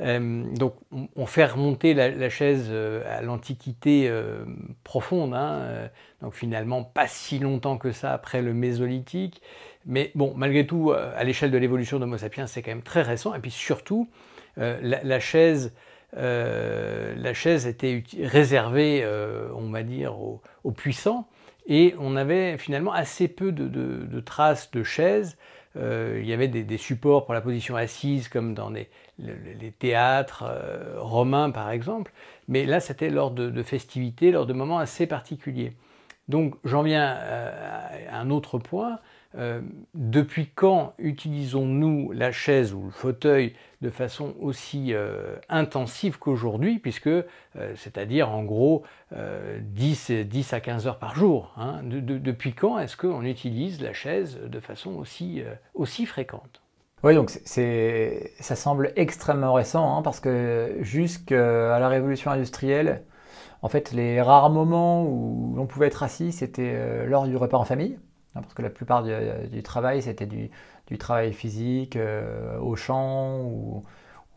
Euh, 0.00 0.44
donc 0.54 0.74
on, 1.16 1.26
fait 1.26 1.46
remonter 1.46 1.94
la, 1.94 2.28
chaise 2.28 2.66
euh, 2.70 3.02
à 3.06 3.22
l'Antiquité 3.22 4.08
euh, 4.08 4.44
profonde, 4.84 5.32
hein, 5.34 5.88
donc 6.20 6.34
finalement 6.34 6.84
pas 6.84 7.06
si 7.06 7.38
longtemps 7.38 7.78
que 7.78 7.92
ça 7.92 8.12
après 8.12 8.42
le 8.42 8.52
Mésolithique, 8.52 9.40
mais 9.86 10.10
bon, 10.14 10.34
malgré 10.36 10.66
tout, 10.66 10.92
à 10.92 11.22
l'échelle 11.24 11.50
de 11.50 11.58
l'évolution 11.58 11.98
d'Homo 11.98 12.18
sapiens, 12.18 12.46
c'est 12.46 12.60
quand 12.60 12.72
même 12.72 12.82
très 12.82 13.02
récent, 13.02 13.34
et 13.34 13.38
puis 13.38 13.52
surtout, 13.52 14.10
la, 14.56 15.20
chaise... 15.20 15.72
la 16.12 17.34
chaise 17.34 17.68
était 17.68 18.02
réservée, 18.20 19.06
on 19.54 19.70
va 19.70 19.84
dire, 19.84 20.18
aux, 20.18 20.72
puissants, 20.72 21.28
et 21.68 21.94
on 22.00 22.16
avait 22.16 22.58
finalement 22.58 22.92
assez 22.92 23.28
peu 23.28 23.52
de, 23.52 24.20
traces 24.20 24.72
de 24.72 24.82
chaises. 24.82 25.36
Il 25.78 26.26
y 26.26 26.32
avait 26.32 26.48
des, 26.48 26.78
supports 26.78 27.24
pour 27.24 27.34
la 27.34 27.40
position 27.40 27.76
assise, 27.76 28.28
comme 28.28 28.54
dans 28.54 28.70
les, 28.70 28.88
les 29.18 29.72
théâtres 29.72 30.44
euh, 30.46 30.94
romains 30.98 31.50
par 31.50 31.70
exemple, 31.70 32.12
mais 32.48 32.66
là 32.66 32.80
c'était 32.80 33.10
lors 33.10 33.30
de, 33.30 33.62
festivités, 33.62 34.30
lors 34.30 34.46
de 34.46 34.52
moments 34.52 34.78
assez 34.78 35.06
particuliers. 35.06 35.72
Donc 36.28 36.56
j'en 36.64 36.82
viens 36.82 37.16
euh, 37.18 38.06
à 38.10 38.18
un 38.20 38.30
autre 38.30 38.58
point. 38.58 38.98
Euh, 39.36 39.60
depuis 39.94 40.48
quand 40.54 40.94
utilisons-nous 40.98 42.12
la 42.12 42.32
chaise 42.32 42.72
ou 42.72 42.84
le 42.84 42.90
fauteuil 42.90 43.54
de 43.82 43.90
façon 43.90 44.34
aussi 44.40 44.94
intensive 45.50 46.18
qu'aujourd'hui, 46.18 46.78
puisque 46.78 47.10
c'est-à-dire 47.74 48.30
en 48.30 48.42
gros 48.42 48.84
10, 49.12 50.10
10, 50.10 50.52
à 50.54 50.60
15 50.60 50.86
heures 50.86 50.98
par 50.98 51.14
jour. 51.14 51.52
Hein. 51.58 51.80
depuis 51.84 52.54
quand 52.54 52.78
est-ce 52.78 52.96
qu'on 52.96 53.22
utilise 53.22 53.82
la 53.82 53.92
chaise 53.92 54.40
de 54.42 54.60
façon 54.60 54.94
aussi, 54.94 56.06
fréquente? 56.06 56.62
Oui, 57.04 57.14
donc 57.14 57.28
ça 57.28 58.56
semble 58.56 58.92
extrêmement 58.96 59.52
récent, 59.52 59.98
hein, 59.98 60.00
parce 60.00 60.20
que 60.20 60.78
jusqu'à 60.80 61.78
la 61.78 61.88
révolution 61.88 62.30
industrielle, 62.30 63.02
en 63.62 63.68
fait, 63.68 63.92
les 63.92 64.20
rares 64.20 64.50
moments 64.50 65.04
où 65.04 65.54
l'on 65.56 65.66
pouvait 65.66 65.86
être 65.86 66.02
assis, 66.02 66.32
c'était 66.32 66.72
euh, 66.74 67.06
lors 67.06 67.26
du 67.26 67.36
repas 67.36 67.58
en 67.58 67.64
famille, 67.64 67.98
parce 68.42 68.54
que 68.54 68.62
la 68.62 68.70
plupart 68.70 69.02
du, 69.02 69.62
travail, 69.62 70.02
c'était 70.02 70.26
du, 70.26 70.50
travail 70.98 71.32
physique, 71.32 71.96
euh, 71.96 72.58
au 72.58 72.76
champ 72.76 73.40
ou, 73.40 73.84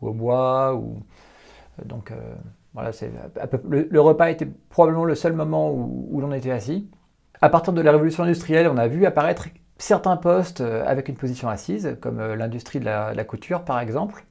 au 0.00 0.12
bois. 0.12 0.74
Ou, 0.74 1.02
donc 1.84 2.10
euh, 2.10 2.34
voilà, 2.74 2.92
c'est, 2.92 3.10
le, 3.68 4.00
repas 4.00 4.30
était 4.30 4.46
probablement 4.68 5.04
le 5.04 5.14
seul 5.14 5.32
moment 5.32 5.70
où, 5.72 6.20
l'on 6.20 6.32
était 6.32 6.50
assis. 6.50 6.88
À 7.40 7.48
partir 7.48 7.72
de 7.72 7.80
la 7.80 7.92
révolution 7.92 8.22
industrielle, 8.24 8.68
on 8.68 8.76
a 8.76 8.86
vu 8.86 9.06
apparaître 9.06 9.48
certains 9.78 10.16
postes 10.16 10.60
euh, 10.60 10.84
avec 10.86 11.08
une 11.08 11.16
position 11.16 11.48
assise, 11.48 11.96
comme 12.00 12.20
euh, 12.20 12.36
l'industrie 12.36 12.78
de, 12.80 12.84
la, 12.84 13.24
couture 13.24 13.64
par 13.64 13.80
exemple, 13.80 14.24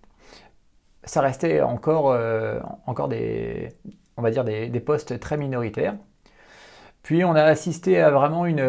ça 1.04 1.22
restait 1.22 1.62
encore, 1.62 2.12
euh, 2.12 2.60
encore 2.86 3.08
des, 3.08 3.70
on 4.16 4.22
va 4.22 4.32
dire 4.32 4.46
des, 4.46 4.70
postes 4.80 5.20
très 5.20 5.38
minoritaires. 5.38 5.96
Puis 7.10 7.24
on 7.24 7.34
a 7.34 7.42
assisté 7.42 8.00
à 8.00 8.12
vraiment 8.12 8.46
une, 8.46 8.60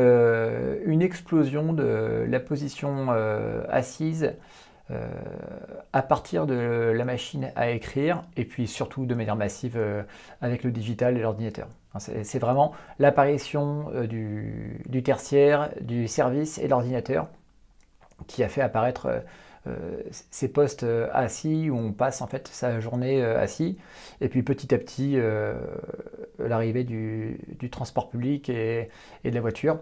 une 0.87 1.03
explosion 1.03 1.75
de 1.75 2.25
la 2.27 2.41
position 2.41 3.09
assise 3.69 4.33
à 5.93 6.01
partir 6.01 6.47
de 6.47 6.55
la 6.97 7.05
machine 7.05 7.53
à 7.55 7.69
écrire 7.69 8.23
et 8.39 8.47
puis 8.47 8.67
surtout 8.67 9.05
de 9.05 9.15
manière 9.15 9.37
massive 9.37 9.79
avec 10.41 10.65
le 10.65 10.71
digital 10.71 11.19
et 11.19 11.21
l'ordinateur. 11.21 11.69
C'est 11.99 12.39
vraiment 12.39 12.73
l'apparition 12.99 13.91
euh, 13.95 14.07
du, 14.07 15.03
tertiaire, 15.03 15.71
du 15.81 16.07
service 16.07 16.59
et 16.59 16.65
de 16.65 16.69
l'ordinateur 16.69 17.27
qui 18.29 18.45
a 18.45 18.49
fait 18.49 18.61
apparaître 18.61 19.07
euh, 19.07 19.19
euh, 19.19 19.21
ces 20.11 20.49
postes 20.49 20.87
assis 21.13 21.69
où 21.71 21.77
on 21.77 21.93
passe 21.93 22.23
en 22.23 22.27
fait 22.27 22.49
sa 22.49 22.81
journée 22.81 23.23
assis. 23.23 23.77
Et 24.21 24.29
puis 24.29 24.43
petit 24.43 24.75
à 24.75 24.79
petit, 24.79 25.19
l'arrivée 26.39 26.85
du, 26.85 27.69
transport 27.71 28.09
public 28.09 28.49
et, 28.49 28.89
de 29.25 29.31
la 29.31 29.41
voiture 29.41 29.81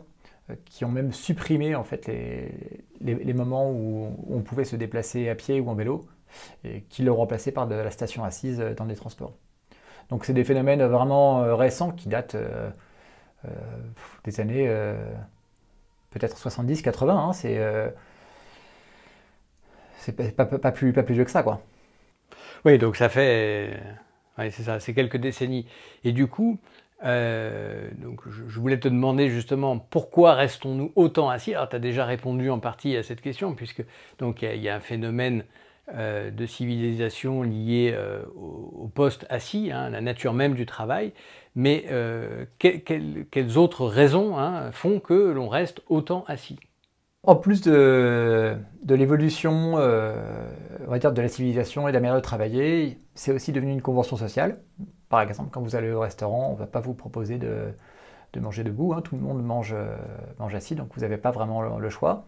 qui 0.65 0.85
ont 0.85 0.91
même 0.91 1.13
supprimé 1.13 1.75
en 1.75 1.85
fait 1.85 2.07
les, 2.07 3.33
moments 3.35 3.71
où 3.71 4.17
on 4.29 4.41
pouvait 4.41 4.65
se 4.65 4.77
déplacer 4.77 5.29
à 5.29 5.35
pied 5.35 5.61
ou 5.61 5.69
en 5.69 5.75
vélo 5.75 6.07
et 6.65 6.83
qui 6.89 7.03
l'ont 7.03 7.17
remplacé 7.17 7.53
par 7.53 7.67
de 7.67 7.75
la 7.75 7.91
station 7.91 8.25
assise 8.25 8.59
dans 8.77 8.85
les 8.85 8.97
transports. 8.97 9.35
Donc 10.09 10.25
c'est 10.25 10.33
des 10.33 10.45
phénomènes 10.45 10.83
vraiment 10.85 11.43
euh, 11.43 11.55
récents 11.55 11.91
qui 11.93 12.09
datent 12.09 12.35
euh, 12.35 12.71
euh, 13.45 13.51
des 14.25 14.41
années 14.41 14.69
peut-être 16.11 16.37
70-80. 16.37 17.11
Hein, 17.11 17.33
c'est 17.33 17.95
c'est 20.17 20.37
pas, 20.37 20.73
plus, 20.73 20.93
vieux 20.93 21.25
que 21.25 21.31
ça, 21.31 21.43
quoi. 21.43 21.61
Oui, 22.65 22.79
donc 22.79 22.97
ça 22.97 23.09
fait, 23.09 23.81
c'est 24.37 24.63
ça, 24.63 24.81
c'est 24.81 24.95
quelques 24.95 25.17
décennies. 25.17 25.67
Et 26.05 26.13
du 26.13 26.27
coup, 26.27 26.59
donc 27.03 28.21
je, 28.29 28.59
voulais 28.59 28.81
te 28.81 28.89
demander 28.89 29.29
justement 29.29 29.79
pourquoi 29.79 30.35
restons-nous 30.35 30.93
autant 30.97 31.29
assis? 31.29 31.55
Alors 31.55 31.69
tu 31.69 31.77
as 31.77 31.79
déjà 31.79 32.05
répondu 32.05 32.51
en 32.51 32.59
partie 32.59 32.97
à 32.97 33.03
cette 33.03 33.21
question, 33.21 33.55
puisque 33.55 33.85
donc 34.19 34.43
il 34.43 34.61
y, 34.61 34.69
a 34.69 34.75
un 34.75 34.81
phénomène 34.81 35.45
euh, 35.95 36.31
de 36.31 36.45
civilisation 36.45 37.43
liée 37.43 37.95
euh, 37.95 38.23
au, 38.37 38.91
poste 38.95 39.25
assis, 39.31 39.71
hein, 39.73 39.89
la 39.89 40.03
nature 40.03 40.35
même 40.35 40.53
du 40.53 40.67
travail, 40.67 41.13
mais 41.55 41.87
euh, 41.91 42.45
quelles 42.59 43.57
autres 43.57 43.87
raisons 43.87 44.37
hein, 44.37 44.71
font 44.71 45.01
que 45.01 45.15
l'on 45.15 45.49
reste 45.49 45.81
autant 45.89 46.25
assis? 46.29 46.59
En 47.29 47.37
plus 47.37 47.61
de, 47.61 48.57
l'évolution, 48.89 49.73
dire 50.99 51.13
de 51.13 51.21
la 51.21 51.29
civilisation 51.29 51.87
et 51.87 51.91
de 51.91 51.95
la 51.95 52.01
manière 52.01 52.17
de 52.17 52.21
travailler, 52.21 53.03
c'est 53.15 53.33
aussi 53.33 53.53
devenu 53.53 53.71
une 53.71 53.83
convention 53.83 54.17
sociale. 54.17 54.61
Par 55.11 55.21
exemple, 55.21 55.51
quand 55.53 55.61
vous 55.61 55.77
allez 55.77 55.93
au 55.93 56.01
restaurant, 56.01 56.49
on 56.49 56.53
ne 56.55 56.59
va 56.59 56.67
pas 56.67 56.81
vous 56.81 56.95
proposer 56.95 57.37
de, 57.37 57.75
manger 58.41 58.65
debout, 58.65 58.95
hein. 58.95 59.03
tout 59.03 59.15
le 59.15 59.21
monde 59.21 59.45
mange, 59.45 59.75
mange 60.39 60.55
assis, 60.55 60.75
donc 60.75 60.89
vous 60.95 61.03
n'avez 61.03 61.19
pas 61.19 61.31
vraiment 61.31 61.77
le 61.77 61.91
choix. 61.91 62.25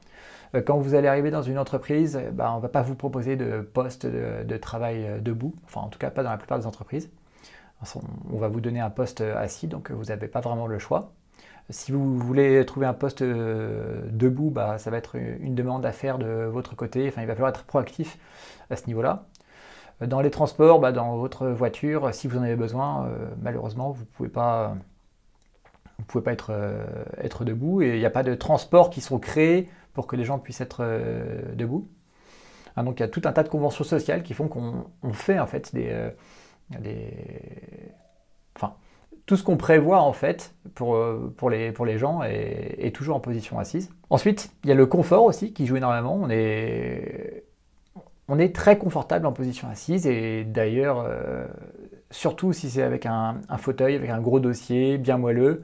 Euh, 0.55 0.61
quand 0.61 0.79
vous 0.79 0.95
allez 0.95 1.09
arriver 1.09 1.31
dans 1.31 1.43
une 1.43 1.59
entreprise, 1.59 2.21
ben, 2.33 2.53
on 2.53 2.57
ne 2.57 2.63
va 2.63 2.69
pas 2.69 2.83
vous 2.83 2.95
proposer 2.95 3.37
de 3.37 3.61
poste 3.61 4.07
de, 4.07 4.57
travail 4.57 5.07
euh, 5.07 5.19
debout, 5.19 5.55
enfin 5.65 5.81
en 5.81 5.89
tout 5.89 5.99
cas 5.99 6.11
pas 6.11 6.23
dans 6.23 6.31
la 6.31 6.37
plupart 6.37 6.59
des 6.59 6.67
entreprises. 6.67 7.11
On 8.31 8.37
va 8.37 8.49
vous 8.49 8.61
donner 8.61 8.81
un 8.81 8.91
poste 8.91 9.23
assis, 9.23 9.67
donc 9.67 9.91
vous 9.91 10.05
n'avez 10.05 10.29
pas 10.29 10.41
vraiment 10.41 10.67
le 10.67 10.79
choix. 10.79 11.13
Si 11.71 11.93
vous 11.93 12.19
voulez 12.19 12.65
trouver 12.67 12.87
un 12.87 12.95
poste 12.95 13.23
euh, 13.23 14.03
debout, 14.11 14.51
bah, 14.51 14.79
ça 14.79 14.91
va 14.91 14.97
être 14.97 15.17
une 15.17 15.55
demande 15.55 15.87
à 15.87 15.93
faire 15.93 16.19
de 16.19 16.45
votre 16.51 16.75
côté. 16.75 17.09
Enfin, 17.09 17.23
il 17.23 17.27
va 17.27 17.35
falloir 17.35 17.51
être 17.51 17.65
proactif 17.65 18.19
à 18.71 18.77
ce 18.77 18.87
niveau-là. 18.87 19.27
Dans 20.01 20.21
les 20.21 20.31
transports, 20.31 20.81
bah, 20.81 20.93
dans 20.93 21.17
votre 21.17 21.47
voiture, 21.49 22.13
si 22.15 22.27
vous 22.27 22.39
en 22.39 22.43
avez 22.43 22.57
besoin, 22.57 23.09
malheureusement, 23.43 23.91
vous 23.91 24.01
ne 24.01 24.07
pouvez 24.07 24.29
pas, 24.31 24.75
vous 25.99 26.05
pouvez 26.07 26.25
pas 26.25 26.33
être, 26.33 26.53
être 27.19 27.45
debout. 27.45 27.83
Et 27.83 27.91
il 27.91 27.99
n'y 27.99 28.07
a 28.07 28.11
pas 28.11 28.23
de 28.23 28.35
transports 28.35 28.91
qui 28.91 29.01
sont 29.01 29.19
créés 29.19 29.69
pour 29.93 30.07
que 30.07 30.17
les 30.17 30.25
gens 30.25 30.39
puissent 30.39 30.61
être 30.61 30.81
euh, 30.81 31.55
debout. 31.55 31.89
Ah, 32.77 32.83
donc 32.83 33.01
il 33.01 33.03
y 33.03 33.05
a 33.05 33.09
tout 33.09 33.23
un 33.25 33.33
tas 33.33 33.43
de 33.43 33.49
conventions 33.49 33.85
sociales 33.85 34.23
qui 34.23 34.35
font 34.35 34.49
qu'on 34.49 35.13
fait 35.13 35.39
en 35.39 35.47
fait 35.47 35.75
des, 35.75 35.89
euh, 35.91 36.11
des... 36.79 37.93
Enfin, 38.57 38.75
tout 39.27 39.37
ce 39.37 39.43
qu'on 39.43 39.57
prévoit 39.57 40.01
en 40.01 40.13
fait 40.13 40.55
pour, 40.75 40.97
euh, 40.97 41.35
les, 41.51 41.99
gens 41.99 42.23
est, 42.23 42.95
toujours 42.95 43.17
en 43.17 43.21
position 43.21 43.59
assise. 43.59 43.91
Ensuite, 44.09 44.53
il 44.65 44.69
y 44.69 44.73
a 44.73 44.77
le 44.77 44.87
confort 44.87 45.25
aussi 45.25 45.53
qui 45.53 45.67
joue 45.67 45.77
énormément. 45.77 46.19
On 46.23 46.29
est, 46.31 47.45
très 48.55 48.79
confortable 48.79 49.27
en 49.27 49.33
position 49.33 49.69
assise 49.69 50.07
et 50.07 50.45
d'ailleurs, 50.45 51.07
surtout 52.11 52.53
si 52.53 52.71
c'est 52.71 52.83
avec 52.83 53.07
un, 53.07 53.41
fauteuil, 53.59 53.95
avec 53.95 54.11
un 54.11 54.21
gros 54.21 54.41
dossier 54.41 54.99
bien 54.99 55.19
moelleux, 55.19 55.63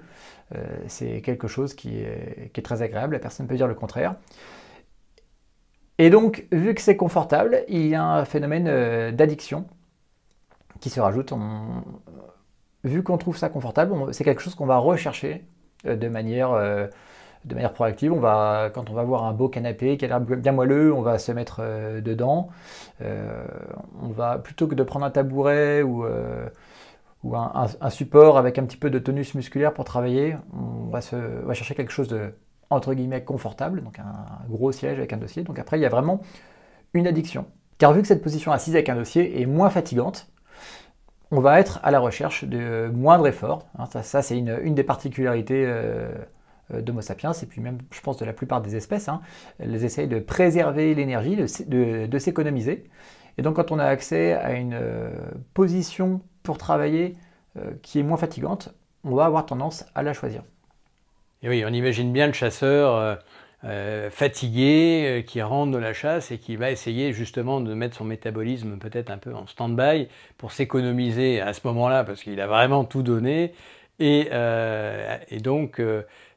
euh, 0.54 0.64
c'est 0.86 1.20
quelque 1.22 1.48
chose 1.48 1.74
qui 1.74 1.98
est, 1.98 2.62
très 2.62 2.82
agréable, 2.82 3.14
la 3.14 3.18
personne 3.18 3.46
peut 3.46 3.56
dire 3.56 3.66
le 3.66 3.74
contraire. 3.74 4.14
Et 5.98 6.10
donc, 6.10 6.46
vu 6.52 6.74
que 6.74 6.80
c'est 6.80 6.96
confortable, 6.96 7.64
il 7.68 7.86
y 7.86 7.94
a 7.94 8.04
un 8.04 8.24
phénomène 8.24 8.68
euh, 8.68 9.12
d'addiction 9.12 9.66
qui 10.80 10.90
se 10.90 11.00
rajoute. 11.00 11.32
Vu 12.86 13.02
qu'on 13.02 13.18
trouve 13.18 13.36
ça 13.36 13.48
confortable, 13.48 13.92
c'est 14.12 14.24
quelque 14.24 14.42
chose 14.42 14.54
qu'on 14.54 14.66
va 14.66 14.78
rechercher 14.78 15.46
euh, 15.86 15.96
de 15.96 16.08
manière, 16.08 16.52
de 17.44 17.54
manière 17.54 17.72
proactive. 17.72 18.12
On 18.12 18.20
va, 18.20 18.70
quand 18.74 18.90
on 18.90 18.94
va 18.94 19.04
voir 19.04 19.24
un 19.24 19.32
beau 19.32 19.48
canapé 19.48 19.96
qui 19.96 20.04
a 20.04 20.08
l'air 20.08 20.20
bien 20.20 20.52
moelleux, 20.52 20.92
on 20.92 21.02
va 21.02 21.18
se 21.18 21.32
mettre 21.32 21.62
dedans. 22.00 22.48
on 23.00 24.08
va 24.08 24.38
plutôt 24.38 24.66
que 24.66 24.74
de 24.74 24.82
prendre 24.82 25.04
un 25.04 25.10
tabouret 25.10 25.82
ou 25.82 26.04
un, 26.04 27.90
support 27.90 28.38
avec 28.38 28.58
un 28.58 28.64
petit 28.64 28.76
peu 28.76 28.90
de 28.90 28.98
tonus 28.98 29.34
musculaire 29.34 29.72
pour 29.74 29.84
travailler, 29.84 30.36
on 30.52 30.88
va, 30.90 31.00
chercher 31.00 31.74
quelque 31.74 31.92
chose 31.92 32.08
de 32.08 32.32
entre 32.70 32.94
guillemets 32.94 33.22
confortable, 33.22 33.82
donc 33.82 33.98
un 33.98 34.26
gros 34.48 34.72
siège 34.72 34.98
avec 34.98 35.12
un 35.12 35.18
dossier. 35.18 35.44
Donc 35.44 35.58
après, 35.58 35.78
il 35.78 35.82
y 35.82 35.86
a 35.86 35.88
vraiment 35.88 36.20
une 36.94 37.06
addiction. 37.06 37.46
Car 37.78 37.92
vu 37.92 38.02
que 38.02 38.08
cette 38.08 38.22
position 38.22 38.52
assise 38.52 38.74
avec 38.74 38.88
un 38.88 38.96
dossier 38.96 39.40
est 39.40 39.46
moins 39.46 39.70
fatigante, 39.70 40.28
on 41.30 41.40
va 41.40 41.60
être 41.60 41.80
à 41.82 41.90
la 41.90 41.98
recherche 41.98 42.44
de 42.44 42.90
moindre 42.92 43.26
effort. 43.26 43.66
Hein, 43.78 43.86
ça, 44.02 44.22
c'est 44.22 44.38
une, 44.38 44.74
des 44.74 44.84
particularités 44.84 45.64
euh, 45.66 46.10
d'Homo 46.72 47.00
sapiens, 47.00 47.32
et 47.32 47.46
puis 47.46 47.60
même, 47.60 47.78
je 47.90 48.00
pense, 48.00 48.16
de 48.16 48.24
la 48.24 48.32
plupart 48.32 48.60
des 48.60 48.76
espèces. 48.76 49.08
Hein. 49.08 49.20
Elles 49.58 49.84
essayent 49.84 50.08
de 50.08 50.18
préserver 50.18 50.94
l'énergie, 50.94 51.36
de, 51.36 52.18
s'économiser. 52.18 52.84
Et 53.38 53.42
donc, 53.42 53.56
quand 53.56 53.70
on 53.70 53.78
a 53.78 53.84
accès 53.84 54.32
à 54.32 54.52
une 54.52 54.74
euh, 54.74 55.10
position 55.52 56.22
pour 56.42 56.58
travailler 56.58 57.16
euh, 57.58 57.72
qui 57.82 57.98
est 57.98 58.02
moins 58.02 58.16
fatigante, 58.16 58.74
on 59.04 59.14
va 59.14 59.26
avoir 59.26 59.46
tendance 59.46 59.84
à 59.94 60.02
la 60.02 60.12
choisir. 60.12 60.42
Et 61.42 61.48
oui, 61.48 61.64
on 61.66 61.72
imagine 61.72 62.12
bien 62.12 62.26
le 62.26 62.32
chasseur 62.32 62.94
euh, 62.94 63.14
fatigué 64.10 65.24
qui 65.26 65.42
rentre 65.42 65.72
de 65.72 65.78
la 65.78 65.92
chasse 65.92 66.30
et 66.30 66.38
qui 66.38 66.54
va 66.54 66.70
essayer 66.70 67.12
justement 67.12 67.60
de 67.60 67.74
mettre 67.74 67.96
son 67.96 68.04
métabolisme 68.04 68.78
peut-être 68.78 69.10
un 69.10 69.18
peu 69.18 69.34
en 69.34 69.46
stand-by 69.46 70.08
pour 70.38 70.52
s'économiser 70.52 71.40
à 71.40 71.52
ce 71.52 71.60
moment-là 71.64 72.04
parce 72.04 72.22
qu'il 72.22 72.40
a 72.40 72.46
vraiment 72.46 72.84
tout 72.84 73.02
donné. 73.02 73.54
Et, 73.98 74.28
et 75.30 75.38
donc, 75.40 75.80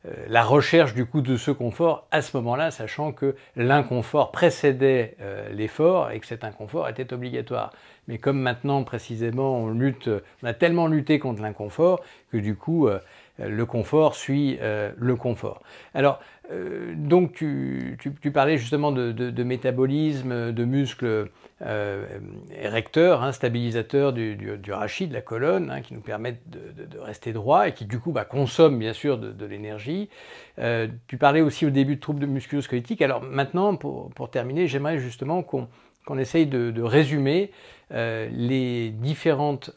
euh, 0.05 0.11
la 0.29 0.43
recherche 0.43 0.93
du 0.93 1.05
coup 1.05 1.19
de 1.19 1.35
ce 1.35 1.51
confort 1.51 2.07
à 2.11 2.21
ce 2.21 2.37
moment-là, 2.37 2.71
sachant 2.71 3.11
que 3.11 3.35
l'inconfort 3.57 4.31
précédait 4.31 5.17
euh, 5.19 5.49
l'effort 5.51 6.11
et 6.11 6.21
que 6.21 6.25
cet 6.25 6.45
inconfort 6.45 6.87
était 6.87 7.11
obligatoire. 7.11 7.73
Mais 8.07 8.17
comme 8.17 8.39
maintenant 8.39 8.83
précisément 8.83 9.57
on 9.57 9.71
lutte, 9.71 10.09
on 10.41 10.47
a 10.47 10.53
tellement 10.53 10.87
lutté 10.87 11.19
contre 11.19 11.41
l'inconfort 11.41 12.01
que 12.31 12.37
du 12.37 12.55
coup 12.55 12.87
euh, 12.87 12.99
le 13.39 13.65
confort 13.65 14.15
suit 14.15 14.59
le 14.61 15.15
confort. 15.15 15.61
Alors 15.93 16.19
donc 16.95 17.33
tu, 17.33 17.97
parlais 18.33 18.57
justement 18.57 18.91
de, 18.91 19.43
métabolisme, 19.43 20.51
de 20.51 20.65
muscles 20.65 21.29
euh, 21.61 22.05
érecteurs, 22.57 23.21
hein, 23.21 23.33
stabilisateurs 23.33 24.13
du, 24.13 24.71
rachis, 24.71 25.07
de 25.07 25.13
la 25.13 25.21
colonne, 25.21 25.69
hein, 25.69 25.81
qui 25.81 25.93
nous 25.93 25.99
permettent 25.99 26.41
de, 26.49 26.97
rester 26.97 27.33
droit 27.33 27.67
et 27.67 27.73
qui 27.73 27.85
du 27.85 27.99
coup 27.99 28.11
bah, 28.11 28.25
consomment 28.25 28.79
bien 28.79 28.93
sûr 28.93 29.17
de, 29.17 29.45
l'énergie. 29.45 30.09
Euh, 30.57 30.87
tu 31.07 31.17
parlais 31.17 31.41
aussi 31.41 31.65
au 31.65 31.69
début 31.69 31.97
de 31.97 32.01
troubles 32.01 32.25
musculo-squelettiques. 32.25 33.01
Alors 33.01 33.21
maintenant, 33.21 33.75
pour, 33.75 34.29
terminer, 34.31 34.67
j'aimerais 34.67 34.99
justement 34.99 35.43
qu'on 35.43 36.17
essaye 36.17 36.47
de, 36.47 36.81
résumer 36.81 37.51
euh, 37.91 38.29
les 38.31 38.89
différentes 38.89 39.71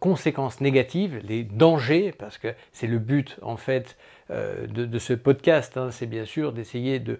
conséquences 0.00 0.60
négatives, 0.60 1.20
les 1.26 1.44
dangers, 1.44 2.12
parce 2.16 2.38
que 2.38 2.48
c'est 2.72 2.86
le 2.86 2.98
but 2.98 3.38
en 3.42 3.56
fait 3.56 3.96
euh, 4.30 4.66
de, 4.66 4.98
ce 4.98 5.12
podcast, 5.12 5.76
hein, 5.76 5.90
c'est 5.90 6.06
bien 6.06 6.24
sûr 6.24 6.52
d'essayer 6.52 6.98
de, 6.98 7.18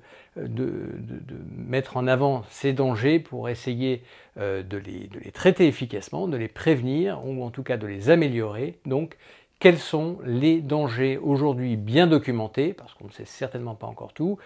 mettre 1.55 1.99
en 1.99 2.07
avant 2.07 2.45
ces 2.49 2.73
dangers 2.73 3.19
pour 3.19 3.51
essayer 3.51 4.03
euh, 4.39 4.63
de, 4.63 4.79
les, 4.79 5.31
traiter 5.33 5.67
efficacement, 5.67 6.29
de 6.29 6.39
les 6.39 6.49
prévenir 6.49 7.21
ou 7.27 7.45
en 7.45 7.51
tout 7.51 7.63
cas 7.63 7.77
de 7.77 7.87
les 7.87 8.09
améliorer. 8.09 8.79
Donc, 8.87 9.19
quels 9.59 9.79
sont 9.79 10.19
les 10.25 10.63
dangers 10.63 11.19
aujourd'hui 11.19 11.77
bien 11.77 12.07
documentés, 12.07 12.73
parce 12.73 12.95
qu'on 12.95 13.09
ne 13.09 13.13
sait 13.13 13.27
certainement 13.27 13.75
pas 13.75 13.87
encore 13.87 14.15
tout, 14.15 14.39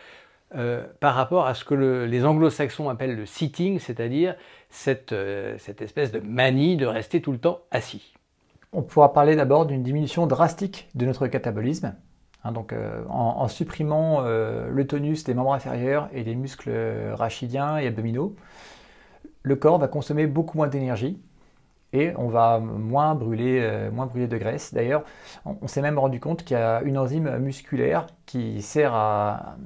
euh, 0.54 0.84
par 1.00 1.14
rapport 1.14 1.46
à 1.46 1.54
ce 1.54 1.64
que 1.64 1.74
les 1.74 2.24
anglo-saxons 2.24 2.88
appellent 2.88 3.16
le 3.16 3.26
sitting, 3.26 3.78
c'est-à-dire 3.78 4.36
cette 4.70 5.12
espèce 5.80 6.12
de 6.12 6.20
manie 6.20 6.76
de 6.76 6.86
rester 6.86 7.20
tout 7.20 7.32
le 7.32 7.38
temps 7.38 7.60
assis. 7.70 8.14
On 8.72 8.82
pourra 8.82 9.12
parler 9.12 9.36
d'abord 9.36 9.66
d'une 9.66 9.82
diminution 9.82 10.26
drastique 10.26 10.88
de 10.94 11.06
notre 11.06 11.26
catabolisme, 11.26 11.94
Hein, 12.44 12.52
donc, 12.52 12.72
euh, 12.72 13.04
en, 13.08 13.48
supprimant 13.48 14.22
euh, 14.22 14.68
le 14.70 14.86
tonus 14.86 15.24
des 15.24 15.34
membres 15.34 15.52
inférieurs 15.52 16.08
et 16.12 16.22
des 16.22 16.34
muscles 16.34 16.70
rachidiens 17.14 17.78
et 17.78 17.86
abdominaux, 17.88 18.36
le 19.42 19.56
corps 19.56 19.78
va 19.78 19.88
consommer 19.88 20.26
beaucoup 20.26 20.56
moins 20.56 20.68
d'énergie 20.68 21.20
et 21.92 22.12
on 22.16 22.28
va 22.28 22.58
moins 22.60 23.14
brûler, 23.14 23.60
euh, 23.62 23.90
moins 23.90 24.06
brûler 24.06 24.28
de 24.28 24.36
graisse. 24.36 24.74
D'ailleurs, 24.74 25.04
on, 25.44 25.66
s'est 25.66 25.82
même 25.82 25.98
rendu 25.98 26.20
compte 26.20 26.44
qu'il 26.44 26.56
y 26.56 26.60
a 26.60 26.82
une 26.82 26.98
enzyme 26.98 27.38
musculaire 27.38 28.06
qui 28.26 28.62
sert 28.62 28.94
à, 28.94 29.56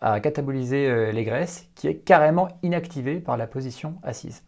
à 0.00 0.20
cataboliser 0.20 1.12
les 1.12 1.24
graisses 1.24 1.68
qui 1.74 1.88
est 1.88 1.96
carrément 1.96 2.48
inactivée 2.62 3.20
par 3.20 3.36
la 3.36 3.46
position 3.46 3.96
assise. 4.02 4.42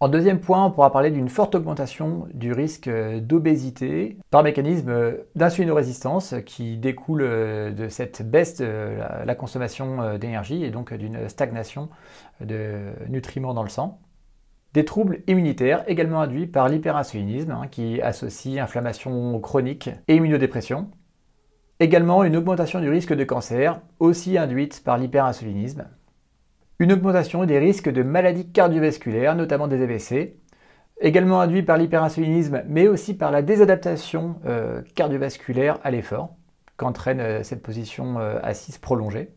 En 0.00 0.08
deuxième 0.08 0.40
point, 0.40 0.64
on 0.64 0.70
pourra 0.70 0.92
parler 0.92 1.10
d'une 1.10 1.28
forte 1.28 1.54
augmentation 1.54 2.26
du 2.34 2.52
risque 2.52 2.90
d'obésité 2.90 4.18
par 4.30 4.42
mécanisme 4.42 5.14
d'insulinorésistance 5.34 6.34
qui 6.44 6.76
découle 6.76 7.22
de 7.22 7.88
cette 7.88 8.28
baisse 8.28 8.58
de 8.58 8.98
la 9.24 9.34
consommation 9.34 10.18
d'énergie 10.18 10.64
et 10.64 10.70
donc 10.70 10.92
d'une 10.92 11.28
stagnation 11.28 11.88
de 12.40 12.92
nutriments 13.08 13.54
dans 13.54 13.62
le 13.62 13.70
sang. 13.70 14.00
Des 14.74 14.84
troubles 14.84 15.22
immunitaires 15.28 15.84
également 15.86 16.20
induits 16.20 16.48
par 16.48 16.68
l'hyperinsulinisme 16.68 17.52
hein, 17.52 17.68
qui 17.70 18.02
associe 18.02 18.58
inflammation 18.58 19.38
chronique 19.38 19.88
et 20.08 20.16
immunodépression. 20.16 20.90
Également 21.80 22.24
une 22.24 22.36
augmentation 22.36 22.80
du 22.80 22.88
risque 22.88 23.14
de 23.14 23.24
cancer 23.24 23.80
aussi 23.98 24.38
induite 24.38 24.82
par 24.84 24.98
l'hyperinsulinisme 24.98 25.86
une 26.78 26.92
augmentation 26.92 27.44
des 27.44 27.58
risques 27.58 27.88
de 27.88 28.02
maladies 28.02 28.50
cardiovasculaires, 28.50 29.36
notamment 29.36 29.68
des 29.68 29.82
AVC, 29.82 30.34
également 31.00 31.40
induit 31.40 31.62
par 31.62 31.76
l'hyperinsulinisme, 31.76 32.62
mais 32.68 32.88
aussi 32.88 33.14
par 33.14 33.30
la 33.30 33.42
désadaptation 33.42 34.36
euh, 34.44 34.82
cardiovasculaire 34.94 35.78
à 35.84 35.90
l'effort, 35.90 36.34
qu'entraîne 36.76 37.20
euh, 37.20 37.42
cette 37.42 37.62
position 37.62 38.18
euh, 38.18 38.38
assise 38.42 38.78
prolongée. 38.78 39.30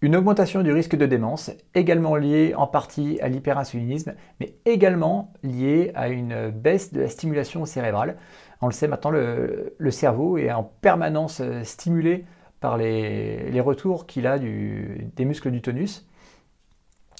Une 0.00 0.16
augmentation 0.16 0.62
du 0.62 0.72
risque 0.72 0.96
de 0.96 1.04
démence, 1.04 1.50
également 1.74 2.16
liée 2.16 2.54
en 2.56 2.66
partie 2.66 3.20
à 3.20 3.28
l'hyperinsulinisme, 3.28 4.14
mais 4.38 4.54
également 4.64 5.34
liée 5.42 5.90
à 5.94 6.08
une 6.08 6.50
baisse 6.50 6.92
de 6.92 7.02
la 7.02 7.08
stimulation 7.08 7.66
cérébrale. 7.66 8.16
On 8.60 8.66
le 8.66 8.72
sait 8.72 8.88
maintenant, 8.88 9.10
le, 9.10 9.90
cerveau 9.90 10.38
est 10.38 10.52
en 10.52 10.64
permanence 10.64 11.42
stimulé 11.62 12.26
par 12.60 12.76
les, 12.76 13.60
retours 13.60 14.06
qu'il 14.06 14.26
a 14.26 14.38
des 14.38 15.24
muscles 15.24 15.50
du 15.50 15.62
tonus 15.62 16.06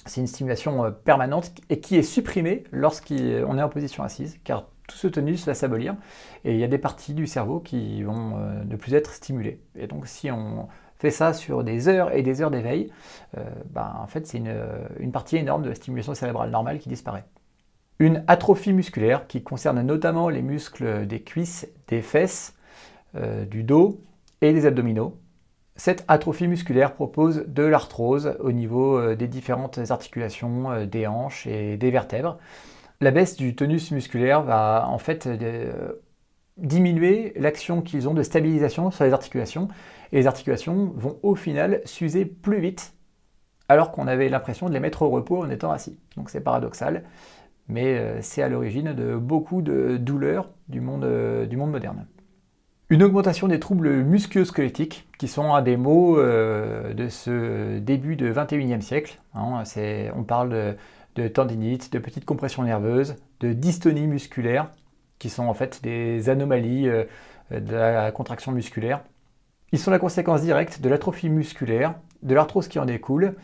c'est 0.05 0.21
une 0.21 0.27
stimulation 0.27 0.85
euh, 0.85 0.91
permanente 0.91 1.51
et 1.69 1.79
qui 1.79 1.95
est 1.97 2.03
supprimée 2.03 2.63
lorsqu'on 2.71 3.57
est 3.57 3.61
en 3.61 3.69
position 3.69 4.03
assise, 4.03 4.39
car 4.43 4.67
tout 4.87 4.97
ce 4.97 5.07
tonus 5.07 5.45
va 5.45 5.53
s'abolir 5.53 5.95
et 6.43 6.53
il 6.53 6.59
y 6.59 6.63
a 6.63 6.67
des 6.67 6.77
parties 6.77 7.13
du 7.13 7.27
cerveau 7.27 7.59
qui 7.59 8.03
vont 8.03 8.37
euh, 8.37 8.63
ne 8.63 8.75
plus 8.75 8.93
être 8.93 9.13
stimulées. 9.13 9.61
Et 9.75 9.87
donc 9.87 10.07
si 10.07 10.31
on 10.31 10.67
fait 10.97 11.11
ça 11.11 11.33
sur 11.33 11.63
des 11.63 11.87
heures 11.87 12.11
et 12.13 12.21
des 12.21 12.41
heures 12.41 12.51
d'éveil, 12.51 12.91
euh, 13.37 13.43
ben, 13.69 13.93
en 13.99 14.07
fait 14.07 14.27
c'est 14.27 14.37
une, 14.37 15.11
partie 15.11 15.37
énorme 15.37 15.63
de 15.63 15.69
la 15.69 15.75
stimulation 15.75 16.13
cérébrale 16.13 16.49
normale 16.49 16.79
qui 16.79 16.89
disparaît. 16.89 17.25
Une 18.01 18.23
atrophie 18.27 18.73
musculaire 18.73 19.27
qui 19.27 19.43
concerne 19.43 19.81
notamment 19.81 20.27
les 20.27 20.41
muscles 20.41 21.05
des 21.05 21.21
cuisses, 21.21 21.67
des 21.87 22.01
fesses, 22.01 22.57
du 23.13 23.63
dos 23.63 24.01
et 24.41 24.53
des 24.53 24.65
abdominaux. 24.65 25.21
Cette 25.75 26.03
atrophie 26.07 26.47
musculaire 26.47 26.93
propose 26.93 27.45
de 27.47 27.63
l'arthrose 27.63 28.35
au 28.39 28.51
niveau 28.51 28.99
euh, 28.99 29.15
des 29.15 29.27
différentes 29.27 29.79
articulations 29.89 30.71
euh, 30.71 30.85
des 30.85 31.07
hanches 31.07 31.47
et 31.47 31.77
des 31.77 31.89
vertèbres. 31.89 32.37
La 32.99 33.09
baisse 33.09 33.35
du 33.35 33.55
tonus 33.55 33.89
musculaire 33.91 34.43
va 34.43 34.85
en 34.87 34.99
fait 34.99 35.25
euh, 35.25 35.93
diminuer 36.57 37.33
l'action 37.35 37.81
qu'ils 37.81 38.07
ont 38.07 38.13
de 38.13 38.21
stabilisation 38.21 38.91
sur 38.91 39.05
les 39.05 39.13
articulations 39.13 39.69
et 40.11 40.17
les 40.17 40.27
articulations 40.27 40.93
vont 40.95 41.17
au 41.23 41.33
final 41.33 41.81
s'user 41.85 42.25
plus 42.25 42.59
vite 42.59 42.93
alors 43.67 43.91
qu'on 43.91 44.05
avait 44.05 44.29
l'impression 44.29 44.67
de 44.67 44.73
les 44.73 44.81
mettre 44.81 45.01
au 45.01 45.09
repos 45.09 45.41
en 45.41 45.49
étant 45.49 45.71
assis. 45.71 45.97
Donc 46.17 46.29
c'est 46.29 46.41
paradoxal, 46.41 47.05
mais 47.71 48.21
c'est 48.21 48.41
à 48.43 48.49
l'origine 48.49 48.93
de 48.93 49.15
beaucoup 49.15 49.61
de 49.61 49.97
douleurs 49.97 50.49
du 50.67 50.81
monde, 50.81 51.07
du 51.47 51.57
monde 51.57 51.71
moderne. 51.71 52.05
Une 52.91 53.03
augmentation 53.03 53.47
des 53.47 53.57
troubles 53.57 54.03
musculo-squelettiques, 54.03 55.07
qui 55.17 55.29
sont 55.29 55.53
un 55.53 55.61
des 55.61 55.77
mots 55.77 56.19
euh, 56.19 56.93
de 56.93 57.07
ce 57.07 57.79
début 57.79 58.17
de 58.17 58.33
21e 58.33 58.81
siècle. 58.81 59.21
Hein. 59.33 59.63
on 60.13 60.23
parle 60.23 60.75
de, 61.15 61.27
tendinite, 61.29 61.93
de 61.93 61.99
petites 61.99 62.25
compressions 62.25 62.63
nerveuses, 62.63 63.15
de 63.39 63.53
dystonie 63.53 64.07
musculaire, 64.07 64.71
qui 65.19 65.29
sont 65.29 65.45
en 65.45 65.53
fait 65.53 65.81
des 65.81 66.27
anomalies 66.27 66.89
euh, 66.89 67.05
de 67.49 67.73
la 67.73 68.11
contraction 68.11 68.51
musculaire. 68.51 69.05
Ils 69.71 69.79
sont 69.79 69.89
la 69.89 69.97
conséquence 69.97 70.41
directe 70.41 70.81
de 70.81 70.89
l'atrophie 70.89 71.29
musculaire, 71.29 71.95
de 72.23 72.35
l'arthrose 72.35 72.67
qui 72.67 72.77
en 72.77 72.85
découle, 72.85 73.35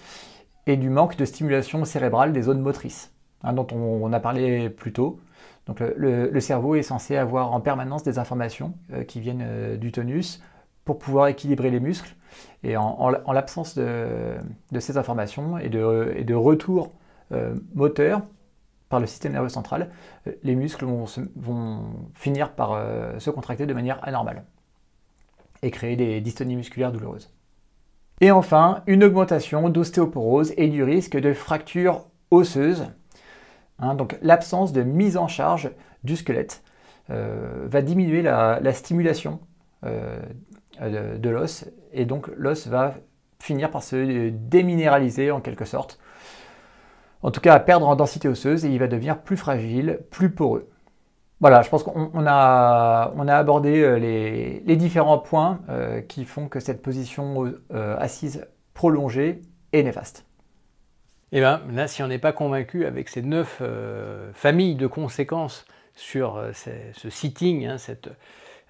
et 0.66 0.76
du 0.76 0.90
manque 0.90 1.16
de 1.16 1.24
stimulation 1.24 1.86
cérébrale 1.86 2.34
des 2.34 2.42
zones 2.42 2.60
motrices, 2.60 3.14
hein, 3.48 3.54
dont 3.54 3.68
on 3.72 4.12
a 4.14 4.20
parlé 4.20 4.70
plus 4.70 4.94
tôt. 4.94 5.20
Donc 5.66 5.82
le, 5.82 6.40
cerveau 6.40 6.76
est 6.76 6.82
censé 6.82 7.18
avoir 7.18 7.54
en 7.54 7.60
permanence 7.60 8.04
des 8.04 8.20
informations 8.20 8.74
euh, 8.94 9.04
qui 9.04 9.20
viennent 9.20 9.44
euh, 9.46 9.78
du 9.78 9.92
tonus 9.92 10.42
pour 10.86 10.98
pouvoir 10.98 11.28
équilibrer 11.28 11.70
les 11.70 11.82
muscles. 11.82 12.16
Et 12.64 12.78
en, 12.78 13.10
l'absence 13.10 13.76
de, 13.76 14.38
ces 14.80 14.98
informations 14.98 15.58
et 15.58 15.70
de, 15.70 16.34
retour 16.34 16.94
euh, 17.34 17.56
moteur 17.76 18.22
par 18.88 19.02
le 19.02 19.06
système 19.06 19.34
nerveux 19.34 19.50
central, 19.50 19.90
les 20.44 20.56
muscles 20.56 20.86
vont, 20.86 21.84
finir 22.14 22.52
par 22.54 22.82
se 23.20 23.30
contracter 23.30 23.66
de 23.66 23.74
manière 23.74 24.00
anormale 24.08 24.46
et 25.62 25.72
créer 25.72 25.98
des 25.98 26.22
dystonies 26.22 26.56
musculaires 26.56 26.94
douloureuses. 26.94 27.34
Et 28.22 28.32
enfin, 28.32 28.84
une 28.88 29.04
augmentation 29.04 29.68
d'ostéoporose 29.70 30.54
et 30.56 30.70
du 30.70 30.84
risque 30.84 31.18
de 31.18 31.34
fracture 31.34 32.06
osseuse. 32.32 32.88
Hein, 33.80 33.96
donc 33.96 34.18
l'absence 34.22 34.74
de 34.74 34.84
mise 34.84 35.18
en 35.18 35.28
charge 35.28 35.72
du 36.04 36.16
squelette 36.16 36.64
euh, 37.10 37.66
va 37.68 37.82
diminuer 37.82 38.22
la, 38.22 38.74
stimulation 38.74 39.40
euh, 39.86 40.20
de, 40.82 41.30
l'os 41.30 41.66
et 41.94 42.06
donc 42.06 42.28
l'os 42.36 42.68
va 42.68 42.96
finir 43.40 43.70
par 43.70 43.84
se 43.84 44.30
déminéraliser 44.30 45.32
en 45.32 45.42
quelque 45.42 45.66
sorte. 45.66 46.00
En 47.22 47.32
tout 47.32 47.42
cas, 47.42 47.54
à 47.54 47.60
perdre 47.60 47.88
en 47.88 47.96
densité 47.96 48.28
osseuse 48.28 48.66
et 48.66 48.70
il 48.70 48.80
va 48.80 48.88
devenir 48.88 49.22
plus 49.22 49.38
fragile, 49.38 50.00
plus 50.12 50.32
poreux. 50.32 50.70
Voilà, 51.40 51.62
je 51.62 51.70
pense 51.70 51.84
qu'on 51.84 52.26
a, 52.26 53.12
abordé 53.30 53.82
euh, 53.82 53.98
les, 54.00 54.76
différents 54.76 55.20
points 55.20 55.60
qui 56.08 56.26
font 56.26 56.48
que 56.48 56.60
cette 56.60 56.82
position 56.82 57.54
assise 57.70 58.48
prolongée 58.74 59.42
est 59.72 59.84
néfaste. 59.84 60.27
Et 61.34 61.38
eh 61.38 61.40
bien 61.42 61.62
là, 61.72 61.88
si 61.88 62.02
on 62.04 62.08
n'est 62.08 62.20
pas 62.20 62.32
convaincu 62.32 62.86
avec 62.86 63.10
ces 63.10 63.22
neuf 63.22 63.62
familles 64.34 64.76
de 64.76 64.88
conséquences 64.88 65.66
sur 65.98 66.38
euh, 66.38 66.52
ce, 66.94 67.10
sitting, 67.10 67.66
hein, 67.66 67.78
cette, 67.78 68.10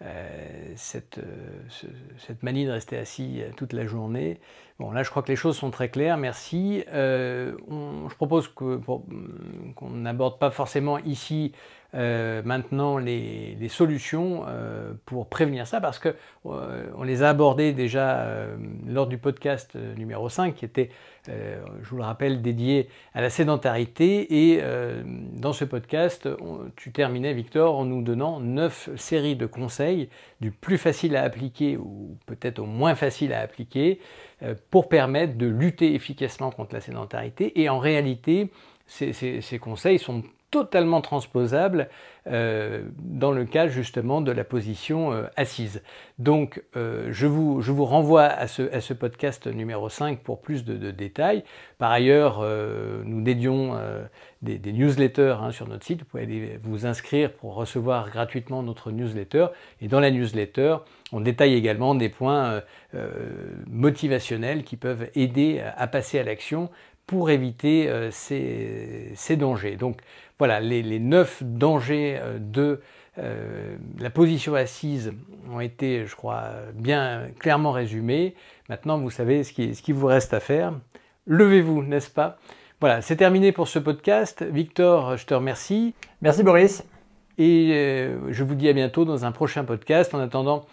euh, 0.01 0.73
cette, 0.75 1.19
euh, 1.19 1.85
cette, 2.17 2.41
manie 2.41 2.65
de 2.65 2.71
rester 2.71 2.97
assis 2.97 3.41
toute 3.57 3.73
la 3.73 3.85
journée. 3.85 4.39
Bon, 4.79 4.91
là, 4.91 5.03
je 5.03 5.09
crois 5.09 5.21
que 5.21 5.27
les 5.27 5.35
choses 5.35 5.57
sont 5.57 5.69
très 5.69 5.89
claires. 5.89 6.17
Merci. 6.17 6.83
je 6.91 8.15
propose 8.15 8.47
qu'on 8.47 9.89
n'aborde 9.91 10.39
pas 10.39 10.51
forcément 10.51 10.99
ici 10.99 11.51
euh, 11.95 12.41
maintenant 12.43 12.97
les, 12.97 13.55
solutions 13.69 14.43
euh, 14.47 14.93
pour 15.05 15.27
prévenir 15.27 15.67
ça 15.67 15.79
parce 15.79 15.99
que 15.99 16.15
euh, 16.45 16.85
on 16.95 17.03
les 17.03 17.23
a 17.23 17.29
abordées 17.29 17.71
déjà 17.73 18.27
lors 18.87 19.07
du 19.07 19.17
podcast 19.17 19.75
numéro 19.97 20.29
5 20.29 20.55
qui 20.55 20.65
était, 20.65 20.89
je 21.27 21.89
vous 21.89 21.97
le 21.97 22.03
rappelle, 22.03 22.41
dédié 22.41 22.89
à 23.13 23.21
la 23.21 23.29
sédentarité. 23.29 24.53
Et 24.53 24.61
dans 25.33 25.53
ce 25.53 25.65
podcast, 25.65 26.29
tu 26.75 26.91
terminais 26.91 27.33
Victor 27.33 27.77
en 27.77 27.85
nous 27.85 28.01
donnant 28.01 28.39
9 28.39 28.91
séries 28.95 29.35
de 29.35 29.45
conseils 29.45 30.09
du 30.39 30.51
plus 30.51 30.77
facile 30.77 31.15
à 31.15 31.23
appliquer 31.23 31.77
ou 31.77 32.17
peut-être 32.25 32.59
au 32.59 32.65
moins 32.65 32.95
facile 32.95 33.33
à 33.33 33.41
appliquer 33.41 33.99
pour 34.71 34.87
permettre 34.87 35.37
de 35.37 35.47
lutter 35.47 35.93
efficacement 35.93 36.51
contre 36.51 36.73
la 36.73 36.81
sédentarité. 36.81 37.59
Et 37.61 37.69
en 37.69 37.79
réalité 37.79 38.49
ces, 38.85 39.11
ces 39.13 39.59
conseils 39.59 39.99
sont 39.99 40.23
totalement 40.51 41.01
transposable 41.01 41.89
euh, 42.29 42.81
dans 42.99 43.31
le 43.31 43.45
cas 43.45 43.67
justement 43.67 44.19
de 44.19 44.31
la 44.31 44.43
position 44.43 45.13
euh, 45.13 45.23
assise. 45.37 45.81
Donc 46.19 46.61
euh, 46.75 47.07
je, 47.11 47.25
vous, 47.25 47.61
je, 47.61 47.71
vous, 47.71 47.85
renvoie 47.85 48.23
à 48.23 48.47
ce, 48.47 48.73
à 48.73 48.81
ce, 48.81 48.93
podcast 48.93 49.47
numéro 49.47 49.87
5 49.87 50.19
pour 50.19 50.41
plus 50.41 50.65
de, 50.65 50.91
détails. 50.91 51.43
Par 51.77 51.91
ailleurs, 51.91 52.43
nous 53.05 53.21
dédions 53.21 53.77
des, 54.41 54.59
newsletters 54.59 55.37
hein, 55.41 55.51
sur 55.51 55.67
notre 55.67 55.85
site. 55.85 55.99
Vous 55.99 56.05
pouvez 56.05 56.23
aller 56.23 56.59
vous 56.63 56.85
inscrire 56.85 57.31
pour 57.31 57.53
recevoir 57.55 58.09
gratuitement 58.09 58.63
notre 58.63 58.91
newsletter. 58.91 59.47
Et 59.81 59.87
dans 59.87 59.99
la 59.99 60.11
newsletter, 60.11 60.77
on 61.11 61.21
détaille 61.21 61.53
également 61.53 61.93
des 61.93 62.09
points 62.09 62.61
motivationnels 63.67 64.63
qui 64.63 64.75
peuvent 64.75 65.09
aider 65.13 65.61
à 65.77 65.87
passer 65.87 66.19
à 66.19 66.23
l'action 66.23 66.69
pour 67.05 67.29
éviter 67.29 67.89
ces, 68.11 69.11
ces 69.13 69.37
dangers. 69.37 69.75
Donc 69.75 70.01
voilà, 70.39 70.59
les, 70.59 70.99
neuf 70.99 71.41
dangers 71.43 72.17
euh, 72.19 72.37
de 72.39 72.81
euh, 73.17 73.75
la 73.99 74.09
position 74.09 74.53
assise 74.53 75.13
ont 75.51 75.59
été, 75.59 76.05
je 76.05 76.15
crois, 76.15 76.51
bien 76.75 77.29
clairement 77.39 77.71
résumés. 77.71 78.35
Maintenant, 78.69 78.99
vous 78.99 79.09
savez 79.09 79.43
ce 79.43 79.53
qui, 79.53 79.73
ce 79.73 79.81
qui 79.81 79.91
vous 79.91 80.05
reste 80.05 80.33
à 80.33 80.39
faire. 80.39 80.73
Levez-vous, 81.25 81.81
n'est-ce 81.81 82.11
pas? 82.11 82.37
Voilà, 82.79 83.01
c'est 83.01 83.15
terminé 83.15 83.51
pour 83.51 83.67
ce 83.67 83.79
podcast. 83.79 84.43
Victor, 84.43 85.17
je 85.17 85.25
te 85.25 85.33
remercie. 85.33 85.95
Merci 86.21 86.43
Boris. 86.43 86.83
Et 87.39 87.71
euh, 87.73 88.31
je 88.31 88.43
vous 88.43 88.53
dis 88.53 88.69
à 88.69 88.73
bientôt 88.73 89.03
dans 89.03 89.25
un 89.25 89.31
prochain 89.31 89.63
podcast. 89.63 90.13
En 90.13 90.19
attendant, 90.19 90.65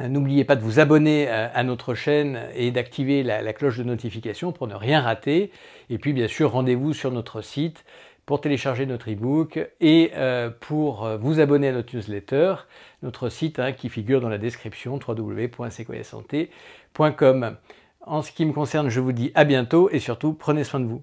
N'oubliez 0.00 0.44
pas 0.44 0.56
de 0.56 0.62
vous 0.62 0.80
abonner 0.80 1.28
à 1.28 1.62
notre 1.62 1.94
chaîne 1.94 2.40
et 2.56 2.70
d'activer 2.70 3.22
la, 3.22 3.42
la, 3.42 3.52
cloche 3.52 3.76
de 3.76 3.84
notification 3.84 4.50
pour 4.50 4.66
ne 4.66 4.74
rien 4.74 5.00
rater. 5.00 5.52
Et 5.90 5.98
puis 5.98 6.12
bien 6.14 6.26
sûr, 6.28 6.50
rendez-vous 6.50 6.94
sur 6.94 7.12
notre 7.12 7.42
site 7.42 7.84
pour 8.26 8.40
télécharger 8.40 8.86
notre 8.86 9.10
e-book 9.10 9.58
et 9.80 10.12
euh, 10.14 10.50
pour 10.60 11.04
euh, 11.04 11.16
vous 11.16 11.40
abonner 11.40 11.66
à 11.68 11.72
notre 11.72 11.96
newsletter, 11.96 12.54
notre 13.02 13.28
site 13.28 13.58
hein, 13.58 13.72
qui 13.72 13.88
figure 13.88 14.20
dans 14.20 14.28
la 14.28 14.38
description 14.38 15.00
www.sequoiasanté.com. 15.06 17.56
En 18.04 18.22
ce 18.22 18.32
qui 18.32 18.44
me 18.44 18.52
concerne, 18.52 18.88
je 18.88 18.98
vous 19.00 19.12
dis 19.12 19.30
à 19.34 19.44
bientôt 19.44 19.88
et 19.90 19.98
surtout 19.98 20.34
prenez 20.34 20.62
soin 20.64 20.80
de 20.80 20.86
vous. 20.86 21.00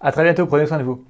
À 0.00 0.12
très 0.12 0.24
bientôt, 0.24 0.46
prenez 0.46 0.66
soin 0.66 0.78
de 0.78 0.84
vous. 0.84 1.04